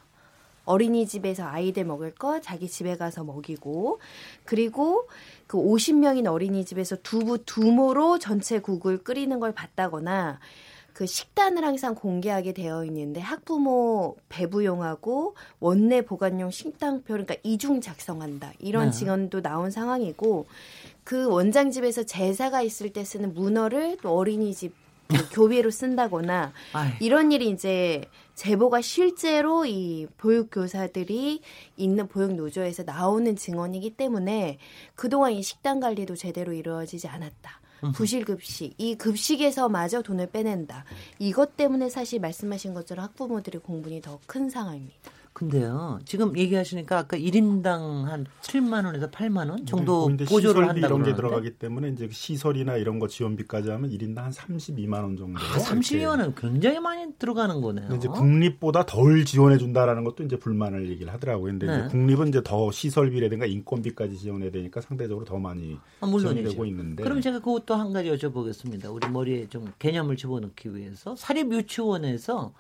[0.65, 4.01] 어린이집에서 아이들 먹을 거 자기 집에 가서 먹이고
[4.43, 5.07] 그리고
[5.47, 10.39] 그 50명인 어린이집에서 두부 두모로 전체 국을 끓이는 걸 봤다거나
[10.99, 18.87] 그 식단을 항상 공개하게 되어 있는데 학부모 배부용하고 원내 보관용 식단표 그러니까 이중 작성한다 이런
[18.87, 18.91] 네.
[18.91, 20.45] 증언도 나온 상황이고
[21.05, 24.73] 그 원장 집에서 제사가 있을 때 쓰는 문어를 또 어린이집
[25.07, 26.51] 그 교비로 쓴다거나.
[26.99, 28.03] 이런 일이 이제
[28.35, 31.39] 제보가 실제로 이 보육교사들이
[31.77, 34.57] 있는 보육노조에서 나오는 증언이기 때문에
[34.95, 37.61] 그동안 이 식단 관리도 제대로 이루어지지 않았다.
[37.95, 40.85] 부실 급식, 이 급식에서마저 돈을 빼낸다.
[41.19, 45.11] 이것 때문에 사실 말씀하신 것처럼 학부모들의 공분이 더 큰 상황입니다.
[45.33, 51.03] 근데요, 지금 얘기하시니까 아까 1인당 한 7만 원에서 8만 원 정도 네, 보조를 한다고 이런
[51.03, 55.39] 게 들어가기 때문에 이제 시설이나 이런 거 지원비까지 하면 1인당 한 32만 원 정도.
[55.39, 57.95] 아, 32만 원 굉장히 많이 들어가는 거네요.
[57.95, 61.51] 이제 국립보다 덜 지원해 준다라는 것도 이제 불만을 얘기를 하더라고요.
[61.51, 61.77] 근데 네.
[61.77, 67.03] 이제 국립은 이제 더 시설비라든가 인건비까지 지원해야 되니까 상대적으로 더 많이 아, 지원되고 있는데.
[67.03, 68.93] 그럼 제가 그것도 한 가지 여쭤보겠습니다.
[68.93, 72.51] 우리 머리에 좀 개념을 집어넣기 위해서 사립 유치원에서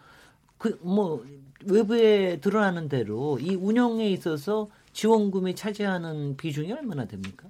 [0.59, 1.25] 그뭐
[1.65, 7.47] 외부에 드러나는 대로 이 운영에 있어서 지원금이 차지하는 비중이 얼마나 됩니까?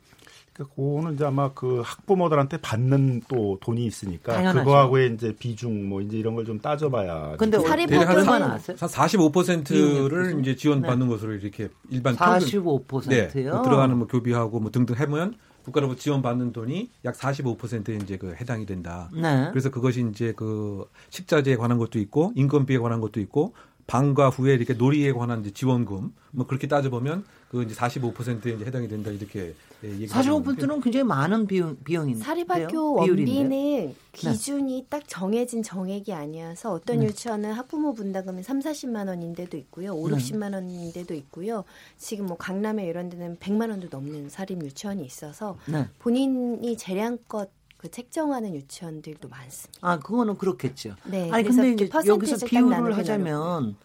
[0.54, 4.60] 그러니까 그거는 이제 아마 그 학부모들한테 받는 또 돈이 있으니까 당연하죠.
[4.66, 7.36] 그거하고의 이제 비중 뭐 이제 이런 걸 좀 따져봐야.
[7.38, 8.76] 근데 사립 대략 학교는 한, 나왔어요?
[8.80, 13.02] 한 45%를 이용료 이제 지원받는 것으로 이렇게 일반 평균 45%요.
[13.10, 18.34] 네, 뭐 들어가는 뭐 교비하고 뭐 등등 해면 국가로부터 지원받는 돈이 약 45%에 이제 그
[18.34, 19.10] 해당이 된다.
[19.14, 19.48] 네.
[19.52, 23.54] 그래서 그것이 이제 그 식자재에 관한 것도 있고 인건비에 관한 것도 있고
[23.90, 28.66] 방과 후에 이렇게 놀이에 관한 이제 지원금 뭐 그렇게 따져 보면 그 이제 45%에 이제
[28.66, 30.08] 해당이 된다 이렇게 예, 얘기.
[30.08, 37.08] 45%는 굉장히 많은 비용 비용인데 사립학교 원비는 기준이 딱 정해진 정액이 아니어서 어떤 네.
[37.08, 39.94] 유치원은 학부모 분담금이 3, 40만 원인데도 있고요.
[39.94, 40.18] 5, 네.
[40.18, 41.64] 60만 원인데도 있고요.
[41.98, 45.88] 지금 뭐 강남에 이런 데는 100만 원도 넘는 사립 유치원이 있어서 네.
[45.98, 47.50] 본인이 재량껏
[47.80, 49.80] 그 책정하는 유치원들도 많습니다.
[49.82, 50.96] 아, 그거는 그렇겠죠.
[51.06, 51.32] 네.
[51.32, 53.78] 아니 근데 이제 여기서 비유를 하자면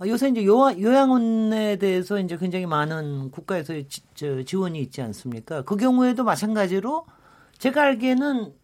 [0.00, 5.60] 어, 요새 이제 요, 요양원에 대해서 이제 굉장히 많은 국가에서 지, 저, 지원이 있지 않습니까?
[5.60, 7.04] 그 경우에도 마찬가지로
[7.58, 8.54] 제가 알기에는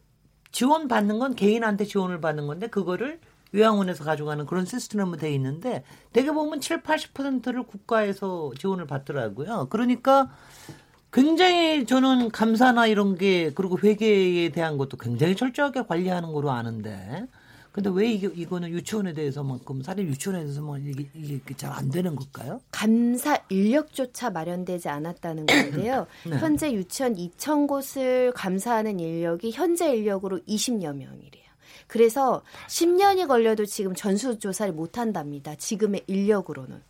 [0.51, 3.21] 지원 받는 건 개인한테 지원을 받는 건데 그거를
[3.55, 9.67] 요양원에서 가져가는 그런 시스템으로 돼 있는데 대개 보면 7, 80%를 국가에서 지원을 받더라고요.
[9.69, 10.31] 그러니까
[11.13, 17.27] 굉장히 저는 감사나 이런 게 그리고 회계에 대한 것도 굉장히 철저하게 관리하는 거로 아는데
[17.73, 22.61] 근데 왜 이게 이거는 유치원에 대해서만큼 사립 유치원에 대해서만 이게, 이게 잘 안 되는 걸까요?
[22.73, 26.07] 감사 인력조차 마련되지 않았다는 건데요.
[26.29, 26.37] 네.
[26.39, 31.45] 현재 유치원 2천 곳을 감사하는 인력이 현재 인력으로 20여 명이래요.
[31.87, 35.55] 그래서 10년이 걸려도 지금 전수조사를 못 한답니다.
[35.55, 36.83] 지금의 인력으로는.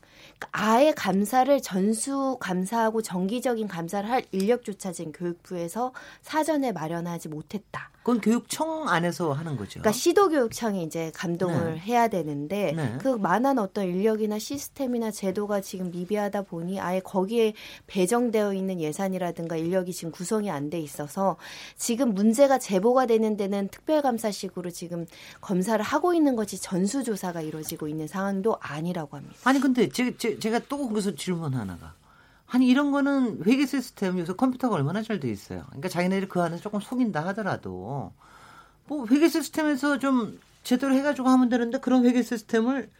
[0.52, 7.90] 아예 감사를 전수 감사하고 정기적인 감사를 할 인력조차 지금 교육부에서 사전에 마련하지 못했다.
[8.00, 9.80] 그건 교육청 안에서 하는 거죠.
[9.80, 11.78] 그러니까 시도교육청이 이제 감동을 네.
[11.80, 12.96] 해야 되는데 네.
[12.98, 17.52] 그 만한 어떤 인력이나 시스템이나 제도가 지금 미비하다 보니 아예 거기에
[17.88, 21.36] 배정되어 있는 예산이라든가 인력이 지금 구성이 안 돼 있어서
[21.76, 25.04] 지금 문제가 제보가 되는 데는 특별감사식으로 지금
[25.40, 29.36] 검사를 하고 있는 것이 전수조사가 이루어지고 있는 상황도 아니라고 합니다.
[29.44, 31.94] 아니 근데 제, 제, 제가 또 거기서 질문 하나가
[32.46, 35.64] 아니 이런 거는 회계 시스템 요새 컴퓨터가 얼마나 잘 돼 있어요.
[35.66, 38.12] 그러니까 자기네들이 그 안에서 조금 속인다 하더라도
[38.86, 42.90] 뭐 회계 시스템에서 좀 제대로 해가지고 하면 되는데 그런 회계 시스템을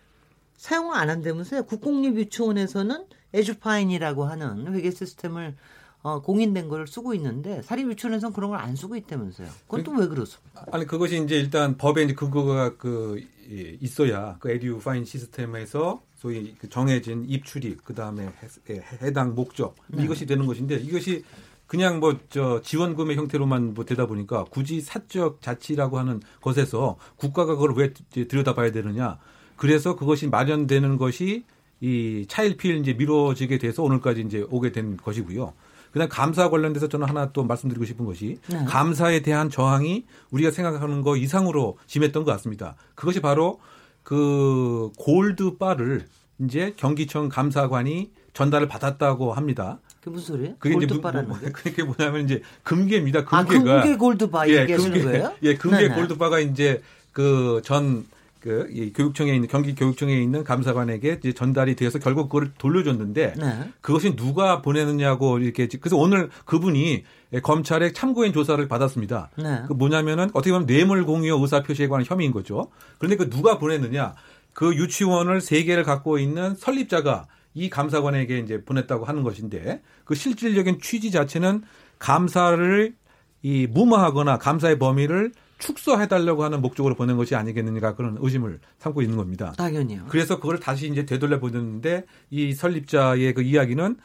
[0.56, 1.64] 사용을 안 한다면서요.
[1.64, 5.56] 국공립 유치원에서는 에듀파인이라고 하는 회계 시스템을
[6.02, 9.48] 어, 공인된 거를 쓰고 있는데 사립 유치원에서는 그런 걸 안 쓰고 있다면서요.
[9.66, 10.64] 그건 또 왜 그렇습니까?
[10.72, 16.54] 아니 그것이 이제 일단 법에 이제 그거가 그 예, 있어야 그 에듀 파인 시스템에서 소위
[16.58, 18.26] 그 정해진 입출입 그다음에
[18.68, 20.04] 해, 해당 목적 네.
[20.04, 21.24] 이것이 되는 것인데 이것이
[21.66, 27.72] 그냥 뭐 저 지원금의 형태로만 뭐 되다 보니까 굳이 사적 자치라고 하는 것에서 국가가 그걸
[27.74, 29.18] 왜 들여다봐야 되느냐
[29.56, 31.44] 그래서 그것이 마련되는 것이
[31.80, 35.54] 이 차일피일 이제 미뤄지게 돼서 오늘까지 이제 오게 된 것이고요.
[35.92, 38.64] 그다음 감사 관련돼서 저는 하나 또 말씀드리고 싶은 것이 네.
[38.66, 42.76] 감사에 대한 저항이 우리가 생각하는 거 이상으로 심했던 것 같습니다.
[42.94, 43.60] 그것이 바로
[44.02, 46.06] 그 골드 바를
[46.40, 49.78] 이제 경기청 감사관이 전달을 받았다고 합니다.
[50.00, 50.54] 그게 무슨 소리예요?
[50.58, 51.50] 그게 골드바라는 뭐- 게?
[51.52, 53.20] 그게 뭐냐면 이제 금괴입니다.
[53.30, 55.34] 아, 금괴가 금괴 골드바 얘기하시는 금괴, 거예요?
[55.42, 55.94] 예, 금괴 네네.
[55.94, 56.80] 골드바가 이제
[57.12, 58.06] 그전
[58.40, 63.70] 그 교육청에 있는 경기 교육청에 있는 감사관에게 이제 전달이 되어서 결국 그걸 돌려줬는데 네.
[63.80, 67.04] 그것이 누가 보내느냐고 이렇게 그래서 오늘 그분이
[67.42, 69.30] 검찰의 참고인 조사를 받았습니다.
[69.36, 69.62] 네.
[69.68, 72.70] 그 뭐냐면은 어떻게 보면 뇌물 공유 의사 표시에 관한 혐의인 거죠.
[72.98, 74.14] 그런데 그 누가 보냈느냐?
[74.52, 80.80] 그 유치원을 세 개를 갖고 있는 설립자가 이 감사관에게 이제 보냈다고 하는 것인데 그 실질적인
[80.80, 81.62] 취지 자체는
[81.98, 82.94] 감사를
[83.42, 89.52] 이 무마하거나 감사의 범위를 축소해달라고 하는 목적으로 보낸 것이 아니겠느냐 그런 의심을 삼고 있는 겁니다.
[89.56, 90.06] 당연히요.
[90.08, 93.96] 그래서 그걸 다시 이제 되돌려 보는데 이 설립자의 그 이야기는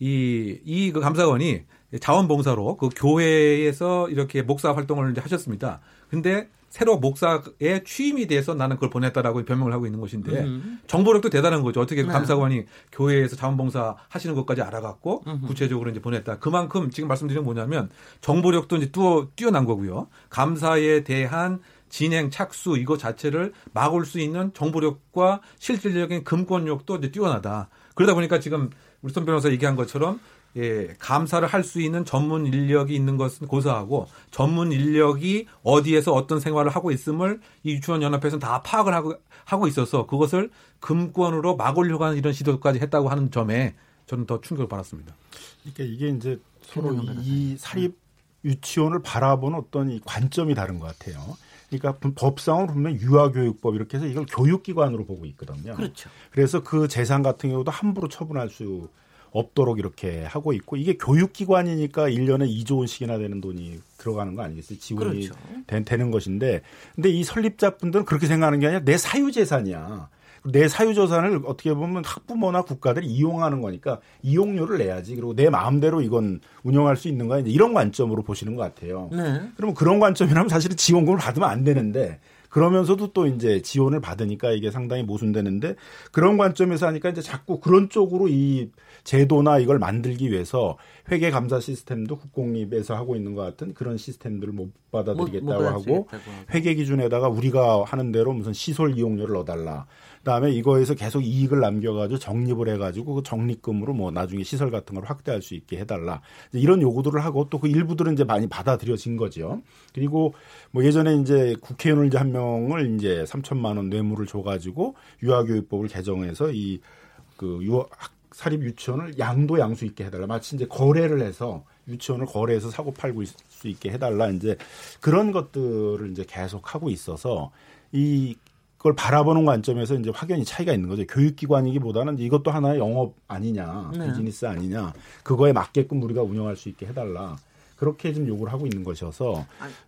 [0.00, 1.62] 이, 이 그 감사관이
[2.00, 5.80] 자원봉사로 그 교회에서 이렇게 목사 활동을 이제 하셨습니다.
[6.08, 10.80] 근데 새로 목사에 취임이 돼서 나는 그걸 보냈다라고 변명을 하고 있는 것인데 음.
[10.86, 11.82] 정보력도 대단한 거죠.
[11.82, 12.14] 어떻게 그 네.
[12.14, 15.46] 감사관이 교회에서 자원봉사 하시는 것까지 알아갖고 음흠.
[15.48, 16.38] 구체적으로 이제 보냈다.
[16.38, 17.90] 그만큼 지금 말씀드린 건 뭐냐면
[18.22, 20.08] 정보력도 이제 뛰어, 뛰어난 거고요.
[20.30, 27.68] 감사에 대한 진행 착수 이거 자체를 막을 수 있는 정보력과 실질적인 금권력도 이제 뛰어나다.
[27.94, 28.70] 그러다 보니까 지금
[29.02, 30.20] 우리 손 변호사 얘기한 것처럼
[30.56, 36.70] 예, 감사를 할 수 있는 전문 인력이 있는 것은 고사하고 전문 인력이 어디에서 어떤 생활을
[36.70, 40.50] 하고 있음을 이 유치원 연합회에서는 다 파악을 하고 하고 있어서 그것을
[40.80, 43.74] 금권으로 막으려고 하는 이런 시도까지 했다고 하는 점에
[44.06, 45.14] 저는 더 충격을 받았습니다.
[45.62, 47.96] 그러니까 이게 이제 서로 이 사립
[48.44, 51.36] 유치원을 바라보는 어떤 이 관점이 다른 것 같아요.
[51.70, 55.74] 그러니까 법상으로 보면 유아교육법 이렇게 해서 이걸 교육기관으로 보고 있거든요.
[55.74, 56.10] 그렇죠.
[56.30, 58.88] 그래서 그 재산 같은 경우도 함부로 처분할 수
[59.32, 64.78] 없도록 이렇게 하고 있고 이게 교육기관이니까 1년에 2조 원씩이나 되는 돈이 들어가는 거 아니겠어요?
[64.78, 65.34] 지원이 그렇죠.
[65.66, 66.62] 되, 는 것인데
[66.94, 70.08] 근데 이 설립자분들은 그렇게 생각하는 게 아니라 내 사유재산이야.
[70.44, 75.14] 내 사유재산을 어떻게 보면 학부모나 국가들이 이용하는 거니까 이용료를 내야지.
[75.14, 77.38] 그리고 내 마음대로 이건 운영할 수 있는 거야.
[77.38, 79.08] 이제 이런 관점으로 보시는 것 같아요.
[79.12, 79.40] 네.
[79.56, 82.18] 그러면 그런 관점이라면 사실은 지원금을 받으면 안 되는데
[82.52, 85.74] 그러면서도 또 이제 지원을 받으니까 이게 상당히 모순되는데
[86.10, 88.70] 그런 관점에서 하니까 이제 자꾸 그런 쪽으로 이
[89.04, 90.76] 제도나 이걸 만들기 위해서
[91.10, 96.08] 회계 감사 시스템도 국공립에서 하고 있는 것 같은 그런 시스템들을 못 받아들이겠다고 못, 못 하고
[96.54, 99.86] 회계 기준에다가 우리가 하는 대로 무슨 시설 이용료를 넣어달라.
[100.18, 105.42] 그다음에 이거에서 계속 이익을 남겨가지고 적립을 해가지고 그 적립금으로 뭐 나중에 시설 같은 걸 확대할
[105.42, 106.20] 수 있게 해달라.
[106.52, 109.62] 이런 요구들을 하고 또 그 일부들은 이제 많이 받아들여진 거죠.
[109.94, 110.34] 그리고
[110.72, 117.60] 뭐 예전에 이제 국회의원을 이제 한 명을 이제 3천만 원 뇌물을 줘가지고 유아교육법을 개정해서 이그
[117.62, 117.86] 유아
[118.34, 120.26] 사립 유치원을 양도 양수 있게 해달라.
[120.26, 124.28] 마치 이제 거래를 해서 유치원을 거래해서 사고 팔고 있을 수 있게 해달라.
[124.28, 124.56] 이제
[125.00, 127.50] 그런 것들을 이제 계속 하고 있어서
[127.92, 128.36] 이
[128.78, 131.06] 그걸 바라보는 관점에서 이제 확연히 차이가 있는 거죠.
[131.06, 134.08] 교육기관이기보다는 이것도 하나의 영업 아니냐, 네.
[134.08, 137.36] 비즈니스 아니냐, 그거에 맞게끔 우리가 운영할 수 있게 해달라.
[137.76, 139.44] 그렇게 좀 요구를 하고 있는 것이어서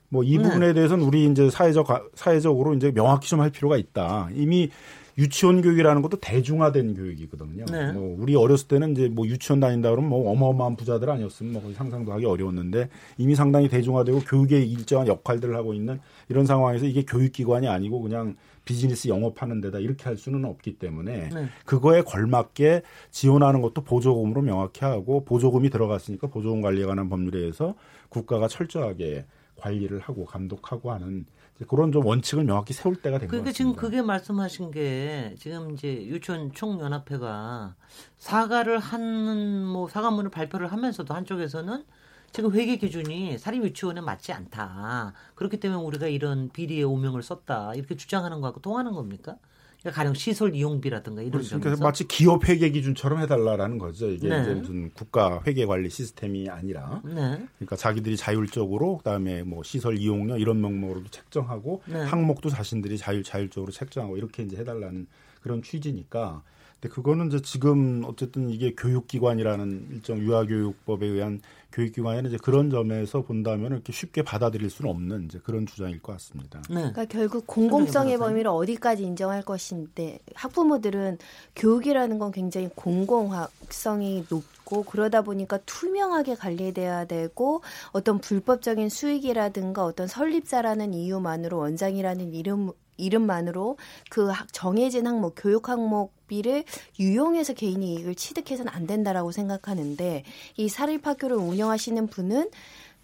[0.09, 0.73] 뭐 이 부분에 네.
[0.75, 4.29] 대해서는 우리 이제 사회적 사회적으로 이제 명확히 좀 할 필요가 있다.
[4.33, 4.71] 이미
[5.17, 7.65] 유치원 교육이라는 것도 대중화된 교육이거든요.
[7.67, 7.93] 네.
[7.93, 12.13] 뭐 우리 어렸을 때는 이제 뭐 유치원 다닌다 그러면 뭐 어마어마한 부자들 아니었으면 뭐 상상도
[12.13, 12.89] 하기 어려웠는데
[13.19, 19.09] 이미 상당히 대중화되고 교육의 일정한 역할들을 하고 있는 이런 상황에서 이게 교육기관이 아니고 그냥 비즈니스
[19.09, 21.49] 영업하는 데다 이렇게 할 수는 없기 때문에 네.
[21.65, 27.75] 그거에 걸맞게 지원하는 것도 보조금으로 명확히 하고 보조금이 들어갔으니까 보조금 관리에 관한 법률에 의해서
[28.09, 31.27] 국가가 철저하게 관리를 하고 감독하고 하는
[31.69, 36.53] 그런 좀 원칙을 명확히 세울 때가 된것 그러니까 지금 그게 말씀하신 게 지금 이제 유치원
[36.53, 37.77] 총연합회가
[38.19, 41.85] 사과를 하는 뭐 사과문을 발표를 하면서도 한쪽에서는
[42.33, 45.13] 지금 회계 기준이 사립 유치원에 맞지 않다.
[45.37, 47.75] 그렇기 때문에 우리가 이런 비리의 오명을 썼다.
[47.77, 49.37] 이렇게 주장하는 거하고 통하는 겁니까?
[49.85, 51.43] 그러니까 가령 시설 이용비라든가 이런.
[51.43, 54.11] 그러니까 점에서 마치 기업 회계 기준처럼 해달라라는 거죠.
[54.11, 54.41] 이게 네.
[54.41, 57.47] 이제 무슨 국가 회계 관리 시스템이 아니라, 네.
[57.59, 62.01] 그러니까 자기들이 자율적으로 그다음에 뭐 시설 이용료 이런 명목으로도 책정하고 네.
[62.01, 65.07] 항목도 자신들이 자율 자율적으로 책정하고 이렇게 이제 해달라는
[65.45, 66.43] 그런 취지니까
[66.81, 71.41] 근데 그거는 이제 지금 어쨌든 이게 교육기관이라는 일정 유아교육법에 의한
[71.73, 76.63] 교육기관에는 이제 그런 점에서 본다면 이렇게 쉽게 받아들일 수는 없는 이제 그런 주장일 것 같습니다.
[76.71, 76.77] 네.
[76.77, 81.19] 그러니까 결국 공공성의 범위를 어디까지 인정할 것인데 학부모들은
[81.57, 90.95] 교육이라는 건 굉장히 공공성이 높고 그러다 보니까 투명하게 관리돼야 되고 어떤 불법적인 수익이라든가 어떤 설립자라는
[90.95, 93.77] 이유만으로 원장이라는 이름 이름만으로
[94.11, 96.65] 그 정해진 항목, 교육 항목비를
[96.99, 100.25] 유용해서 개인이 이익을 취득해서는 안 된다라고 생각하는데
[100.57, 102.51] 이 사립학교를 운영하시는 분은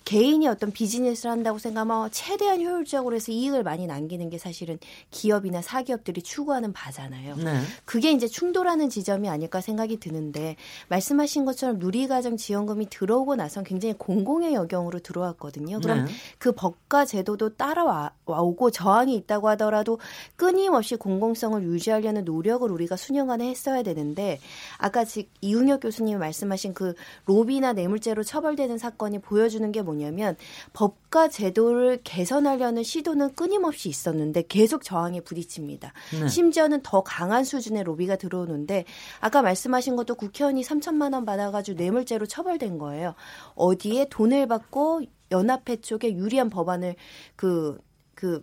[0.05, 4.79] 개인이 어떤 비즈니스를 한다고 생각하면 최대한 효율적으로 해서 이익을 많이 남기는 게 사실은
[5.11, 7.37] 기업이나 사기업들이 추구하는 바잖아요.
[7.37, 7.61] 네.
[7.85, 10.57] 그게 이제 충돌하는 지점이 아닐까 생각이 드는데
[10.89, 15.81] 말씀하신 것처럼 누리과정 지원금이 들어오고 나선 굉장히 공공의 여경으로 들어왔거든요.
[15.81, 16.13] 그럼 네.
[16.39, 19.99] 그 법과 제도도 따라오고 저항이 있다고 하더라도
[20.37, 24.41] 끊임없이 공공성을 유지하려는 노력을 우리가 수년간에 했어야 되는데
[24.79, 25.05] 아까
[25.41, 26.95] 이웅혁 교수님이 말씀하신 그
[27.27, 30.37] 로비나 뇌물죄로 처벌되는 사건이 보여주는 게 뭐냐면
[30.73, 35.93] 법과 제도를 개선하려는 시도는 끊임없이 있었는데 계속 저항에 부딪힙니다.
[36.21, 36.29] 네.
[36.29, 38.85] 심지어는 더 강한 수준의 로비가 들어오는데
[39.21, 43.15] 아까 말씀하신 것도 국회의원이 3천만 원 받아가지고 뇌물죄로 처벌된 거예요.
[43.55, 46.97] 어디에 돈을 받고 연합회 쪽에 유리한 법안을
[47.37, 47.79] 그,
[48.15, 48.41] 그,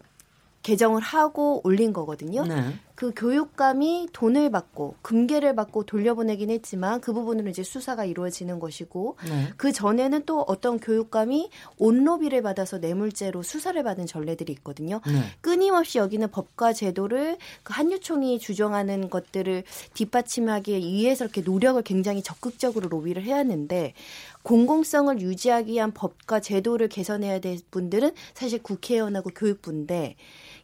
[0.63, 2.43] 개정을 하고 올린 거거든요.
[2.45, 2.73] 네.
[2.97, 9.53] 그 교육감이 돈을 받고 금괴를 받고 돌려보내긴 했지만 그 부분으로 이제 수사가 이루어지는 것이고 네.
[9.55, 15.01] 그 전에는 또 어떤 교육감이 온로비를 받아서 뇌물죄로 수사를 받은 전례들이 있거든요.
[15.05, 15.21] 네.
[15.41, 23.21] 끊임없이 여기는 법과 제도를 그 한유총이 주장하는 것들을 뒷받침하기 위해서 이렇게 노력을 굉장히 적극적으로 로비를
[23.21, 23.93] 해왔는데
[24.41, 30.15] 공공성을 유지하기 위한 법과 제도를 개선해야 될 분들은 사실 국회의원하고 교육부인데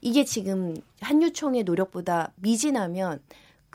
[0.03, 3.21] 이게 지금 한유총의 노력보다 미진하면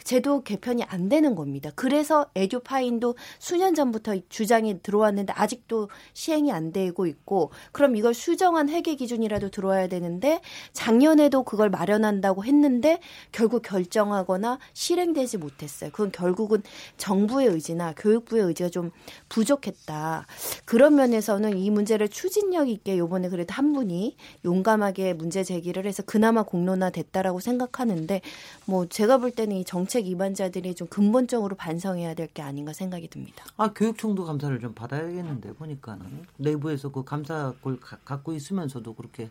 [0.04, 1.70] 제도 개편이 안 되는 겁니다.
[1.74, 8.94] 그래서 에듀파인도 수년 전부터 주장이 들어왔는데 아직도 시행이 안 되고 있고 그럼 이걸 수정한 회계
[8.94, 10.40] 기준이라도 들어와야 되는데
[10.72, 13.00] 작년에도 그걸 마련한다고 했는데
[13.32, 15.90] 결국 결정하거나 실행되지 못했어요.
[15.90, 16.62] 그건 결국은
[16.96, 18.90] 정부의 의지나 교육부의 의지가 좀
[19.28, 20.26] 부족했다.
[20.64, 26.42] 그런 면에서는 이 문제를 추진력 있게 요번에 그래도 한 분이 용감하게 문제 제기를 해서 그나마
[26.42, 28.20] 공론화 됐다라고 생각하는데
[28.64, 33.08] 뭐 제가 볼 때는 이 정, 정책 위반자들이 좀 근본적으로 반성해야 될 게 아닌가 생각이
[33.08, 33.42] 듭니다.
[33.56, 39.30] 아 교육청도 감사를 좀 받아야겠는데 보니까는 내부에서 그 감사골 갖고 있으면서도 그렇게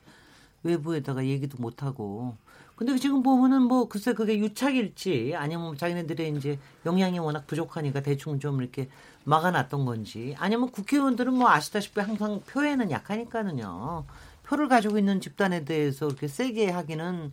[0.63, 2.35] 외부에다가 얘기도 못 하고.
[2.75, 8.59] 근데 지금 보면은 뭐 글쎄 그게 유착일지 아니면 자기네들의 이제 영향이 워낙 부족하니까 대충 좀
[8.59, 8.89] 이렇게
[9.25, 14.05] 막아놨던 건지 아니면 국회의원들은 뭐 아시다시피 항상 표에는 약하니까는요.
[14.43, 17.31] 표를 가지고 있는 집단에 대해서 이렇게 세게 하기는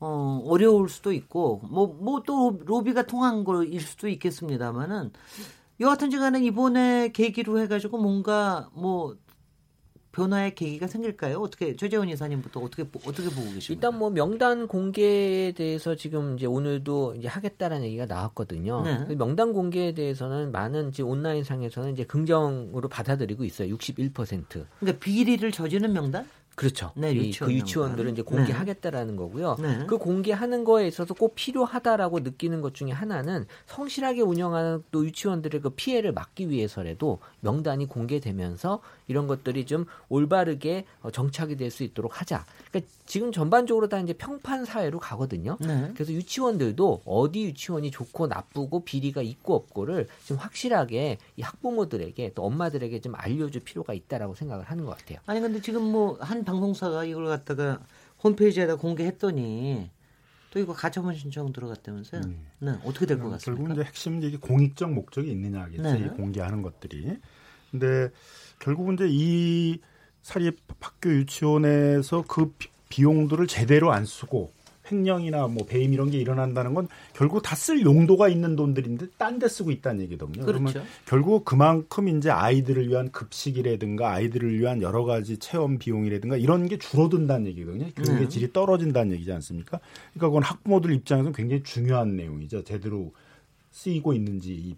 [0.00, 5.12] 어, 어려울 수도 있고, 뭐, 뭐 또 로비가 통한 거일 수도 있겠습니다만은,
[5.80, 9.16] 여하튼 지 간에 이번에 계기로 해가지고 뭔가 뭐,
[10.10, 11.38] 변화의 계기가 생길까요?
[11.38, 13.72] 어떻게 최재원 이사님부터 어떻게 어떻게 보고 계십니까?
[13.72, 18.82] 일단 뭐 명단 공개에 대해서 지금 이제 오늘도 이제 하겠다라는 얘기가 나왔거든요.
[18.82, 19.04] 네.
[19.06, 23.72] 그 명단 공개에 대해서는 많은 이제 온라인 상에서는 이제 긍정으로 받아들이고 있어요.
[23.76, 24.66] 61%.
[24.80, 26.26] 그러니까 비리를 저지른 명단?
[26.58, 26.90] 그렇죠.
[26.96, 29.16] 네, 유치원 그 유치원들은 이제 공개하겠다라는 네.
[29.16, 29.56] 거고요.
[29.60, 29.86] 네.
[29.86, 35.70] 그 공개하는 거에 있어서 꼭 필요하다라고 느끼는 것 중에 하나는 성실하게 운영하는 또 유치원들의 그
[35.70, 42.44] 피해를 막기 위해서라도 명단이 공개되면서 이런 것들이 좀 올바르게 어, 정착이 될 수 있도록 하자.
[42.70, 45.56] 그러니까 지금 전반적으로 다 이제 평판 사회로 가거든요.
[45.60, 45.90] 네.
[45.94, 53.00] 그래서 유치원들도 어디 유치원이 좋고 나쁘고 비리가 있고 없고를 좀 확실하게 이 학부모들에게 또 엄마들에게
[53.00, 55.18] 좀 알려줄 필요가 있다라고 생각을 하는 것 같아요.
[55.26, 57.80] 아니 근데 지금 뭐한 방송사가 이걸 갖다가
[58.24, 59.90] 홈페이지에다 공개했더니
[60.50, 62.22] 또 이거 가처분 신청 들어갔다면서요?
[62.22, 62.36] 네.
[62.60, 62.70] 네.
[62.84, 63.64] 어떻게 될것 음, 같습니까?
[63.64, 65.82] 결국 이제 핵심 이제 공익적 목적이 있느냐겠죠.
[65.82, 66.08] 네.
[66.08, 67.18] 공개하는 것들이.
[67.70, 68.08] 근데
[68.58, 69.78] 결국은 이제 이
[70.22, 72.54] 사립 학교 유치원에서 그
[72.88, 74.52] 비용들을 제대로 안 쓰고
[74.90, 79.48] 횡령이나 뭐 배임 이런 게 일어난다는 건 결국 다 쓸 용도가 있는 돈들인데 딴 데
[79.48, 80.44] 쓰고 있다는 얘기거든요.
[80.44, 80.62] 그렇죠.
[80.64, 86.78] 그러면 결국 그만큼 이제 아이들을 위한 급식이라든가 아이들을 위한 여러 가지 체험 비용이라든가 이런 게
[86.78, 87.86] 줄어든다는 얘기거든요.
[87.96, 88.28] 교육의 네.
[88.28, 89.80] 질이 떨어진다는 얘기지 않습니까?
[90.14, 92.64] 그러니까 그건 학부모들 입장에서는 굉장히 중요한 내용이죠.
[92.64, 93.12] 제대로
[93.70, 94.76] 쓰이고 있는지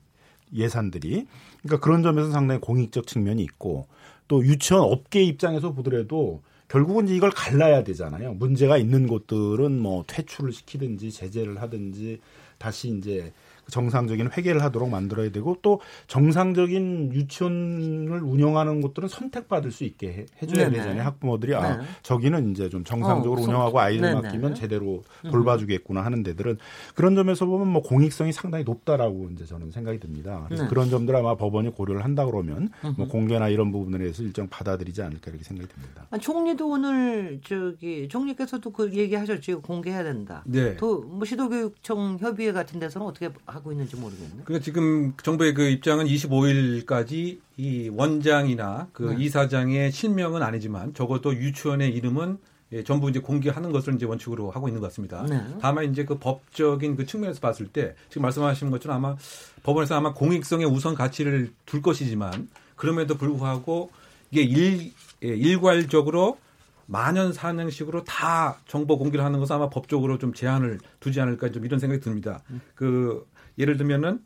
[0.55, 1.27] 예산들이.
[1.63, 3.87] 그러니까 그런 점에서 상당히 공익적 측면이 있고
[4.29, 8.35] 또 유치원 업계 입장에서 보더라도 결국은 이걸 갈라야 되잖아요.
[8.35, 12.21] 문제가 있는 곳들은 뭐 퇴출을 시키든지 제재를 하든지
[12.59, 13.33] 다시 이제
[13.71, 20.71] 정상적인 회계를 하도록 만들어야 되고 또 정상적인 유치원을 운영하는 곳들은 선택받을 수 있게 해, 줘야
[20.71, 21.03] 되잖아요.
[21.03, 21.85] 학부모들이 아 네.
[22.03, 24.21] 저기는 이제 좀 정상적으로 어, 운영하고 아이를 네네.
[24.21, 25.31] 맡기면 제대로 음.
[25.31, 26.59] 돌봐주겠구나 하는 데들은
[26.95, 30.45] 그런 점에서 보면 뭐 공익성이 상당히 높다라고 이제 저는 생각이 듭니다.
[30.47, 30.69] 그래서 네.
[30.69, 35.31] 그런 점들 아마 법원이 고려를 한다 그러면 뭐 공개나 이런 부분에 대해서 일정 받아들이지 않을까
[35.31, 36.07] 이렇게 생각이 듭니다.
[36.11, 39.63] 아, 총리도 오늘 저기 총리께서도 그 얘기하셨죠.
[39.63, 40.43] 공개해야 된다.
[40.47, 40.77] 네.
[40.77, 44.43] 또 뭐 시도교육청 협의회 같은 데서는 어떻게 하고 있는지 모르겠네.
[44.45, 49.25] 그러니까 지금 정부의 그 입장은 25일까지 이 원장이나 그 네.
[49.25, 52.39] 이사장의 실명은 아니지만 적어도 유치원의 이름은
[52.73, 55.25] 예, 전부 이제 공개하는 것을 이제 원칙으로 하고 있는 것 같습니다.
[55.29, 55.43] 네.
[55.61, 59.17] 다만 이제 그 법적인 그 측면에서 봤을 때 지금 말씀하신 것처럼 아마
[59.65, 63.91] 법원에서 아마 공익성의 우선 가치를 둘 것이지만 그럼에도 불구하고
[64.31, 64.93] 이게 일,
[65.25, 66.39] 예, 일괄적으로
[66.87, 71.79] 만연 사냥식으로 다 정보 공개를 하는 것은 아마 법적으로 좀 제한을 두지 않을까 좀 이런
[71.79, 72.43] 생각이 듭니다.
[72.51, 72.61] 음.
[72.75, 73.27] 그
[73.61, 74.21] 예를 들면은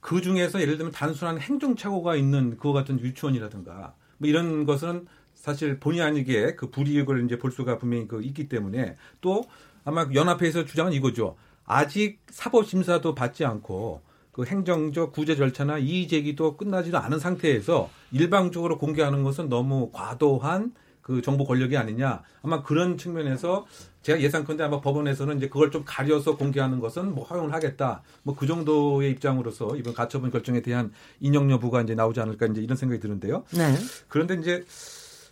[0.00, 6.02] 그 중에서 예를 들면 단순한 행정착오가 있는 그와 같은 유치원이라든가 뭐 이런 것은 사실 본의
[6.02, 9.44] 아니게 그 불이익을 이제 볼 수가 분명히 그 있기 때문에 또
[9.84, 11.36] 아마 연합회에서 주장은 이거죠.
[11.66, 14.02] 아직 사법 심사도 받지 않고
[14.32, 20.74] 그 행정적 구제 절차나 이의 제기도 끝나지도 않은 상태에서 일방적으로 공개하는 것은 너무 과도한
[21.04, 22.22] 그 정보 권력이 아니냐.
[22.42, 23.66] 아마 그런 측면에서
[24.00, 28.02] 제가 예상컨대 아마 법원에서는 이제 그걸 좀 가려서 공개하는 것은 뭐 허용을 하겠다.
[28.22, 32.76] 뭐 그 정도의 입장으로서 이번 가처분 결정에 대한 인용 여부가 이제 나오지 않을까 이제 이런
[32.76, 33.44] 생각이 드는데요.
[33.54, 33.74] 네.
[34.08, 34.64] 그런데 이제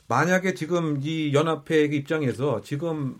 [0.09, 3.17] 만약에 지금 이 연합회 입장에서 지금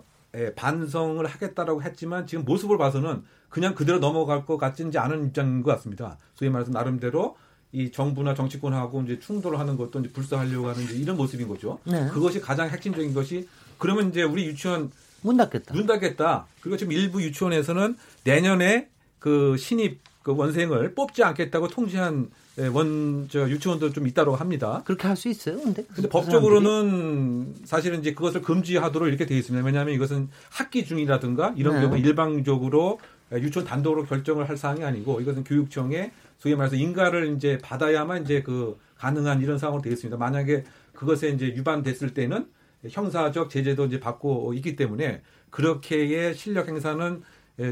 [0.57, 6.19] 반성을 하겠다라고 했지만 지금 모습을 봐서는 그냥 그대로 넘어갈 것 같지는 않은 입장인 것 같습니다.
[6.35, 7.37] 소위 말해서 나름대로
[7.73, 11.79] 이 정부나 정치권하고 이제 충돌을 하는 것도 이제 불사하려고 하는 이런 모습인 거죠.
[11.85, 12.07] 네.
[12.09, 13.49] 그것이 가장 핵심적인 것이
[13.79, 14.91] 그러면 이제 우리 유치원
[15.23, 15.75] 문 닫겠다.
[15.75, 16.47] 문 닫겠다.
[16.61, 23.93] 그리고 지금 일부 유치원에서는 내년에 그 신입 그 원생을 뽑지 않겠다고 통지한 예, 원저 유치원도
[23.93, 24.83] 좀 있다고 합니다.
[24.85, 25.85] 그렇게 할 수 있어요, 근데?
[25.95, 29.65] 근데 법적으로는 사실은 이제 그것을 금지하도록 이렇게 돼 있습니다.
[29.65, 31.81] 왜냐하면 이것은 학기 중이라든가 이런 네.
[31.81, 33.01] 경우 일방적으로
[33.35, 38.79] 유치원 단독으로 결정을 할 사항이 아니고 이것은 교육청에 소위 말해서 인가를 이제 받아야만 이제 그
[38.97, 40.17] 가능한 이런 상황으로 되어 있습니다.
[40.17, 42.47] 만약에 그것에 이제 위반됐을 때는
[42.89, 47.23] 형사적 제재도 이제 받고 있기 때문에 그렇게의 실력 행사는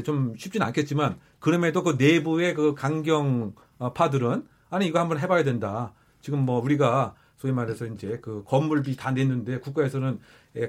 [0.03, 5.93] 좀 쉽지는 않겠지만 그럼에도 그 내부의 그 강경파들은 아니 이거 한번 해봐야 된다.
[6.21, 10.19] 지금 뭐 우리가 소위 말해서 이제 그 건물비 다 냈는데 국가에서는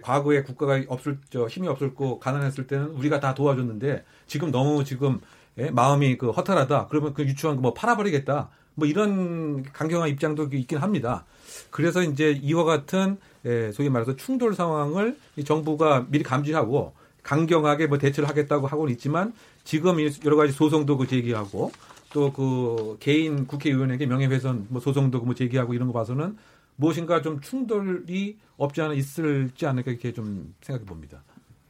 [0.01, 5.21] 과거에 국가가 없을 저 힘이 없었고 가난했을 때는 우리가 다 도와줬는데 지금 너무 지금
[5.59, 6.87] 예, 마음이 그 허탈하다.
[6.89, 8.49] 그러면 그 유치원 뭐 팔아버리겠다.
[8.75, 11.27] 뭐 이런 강경한 입장도 있긴 합니다.
[11.71, 17.99] 그래서 이제 이와 같은 예, 소위 말해서 충돌 상황을 이 정부가 미리 감지하고 강경하게 뭐
[17.99, 21.71] 대처를 하겠다고 하고는 있지만 지금 여러 가지 소송도 그 제기하고
[22.13, 26.37] 또 그 개인 국회의원에게 명예훼손 뭐 소송도 뭐 제기하고 이런 거 봐서는
[26.77, 31.23] 무엇인가 좀 충돌이 없지 않아 있을지 않을까 이렇게 좀 생각해 봅니다.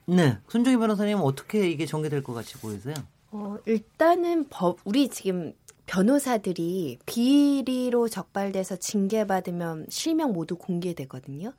[0.07, 0.39] 네.
[0.49, 2.95] 손정희 변호사님 어떻게 이게 전개될 것 같이 보이세요?
[3.31, 5.53] 어, 일단은 법, 우리 지금
[5.87, 11.53] 변호사들이 비리로 적발돼서 징계받으면 실명 모두 공개되거든요.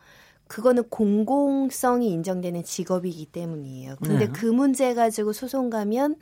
[0.47, 3.95] 그거는 공공성이 인정되는 직업이기 때문이에요.
[4.03, 4.31] 근데 네.
[4.31, 6.17] 그 문제 가지고 소송 가면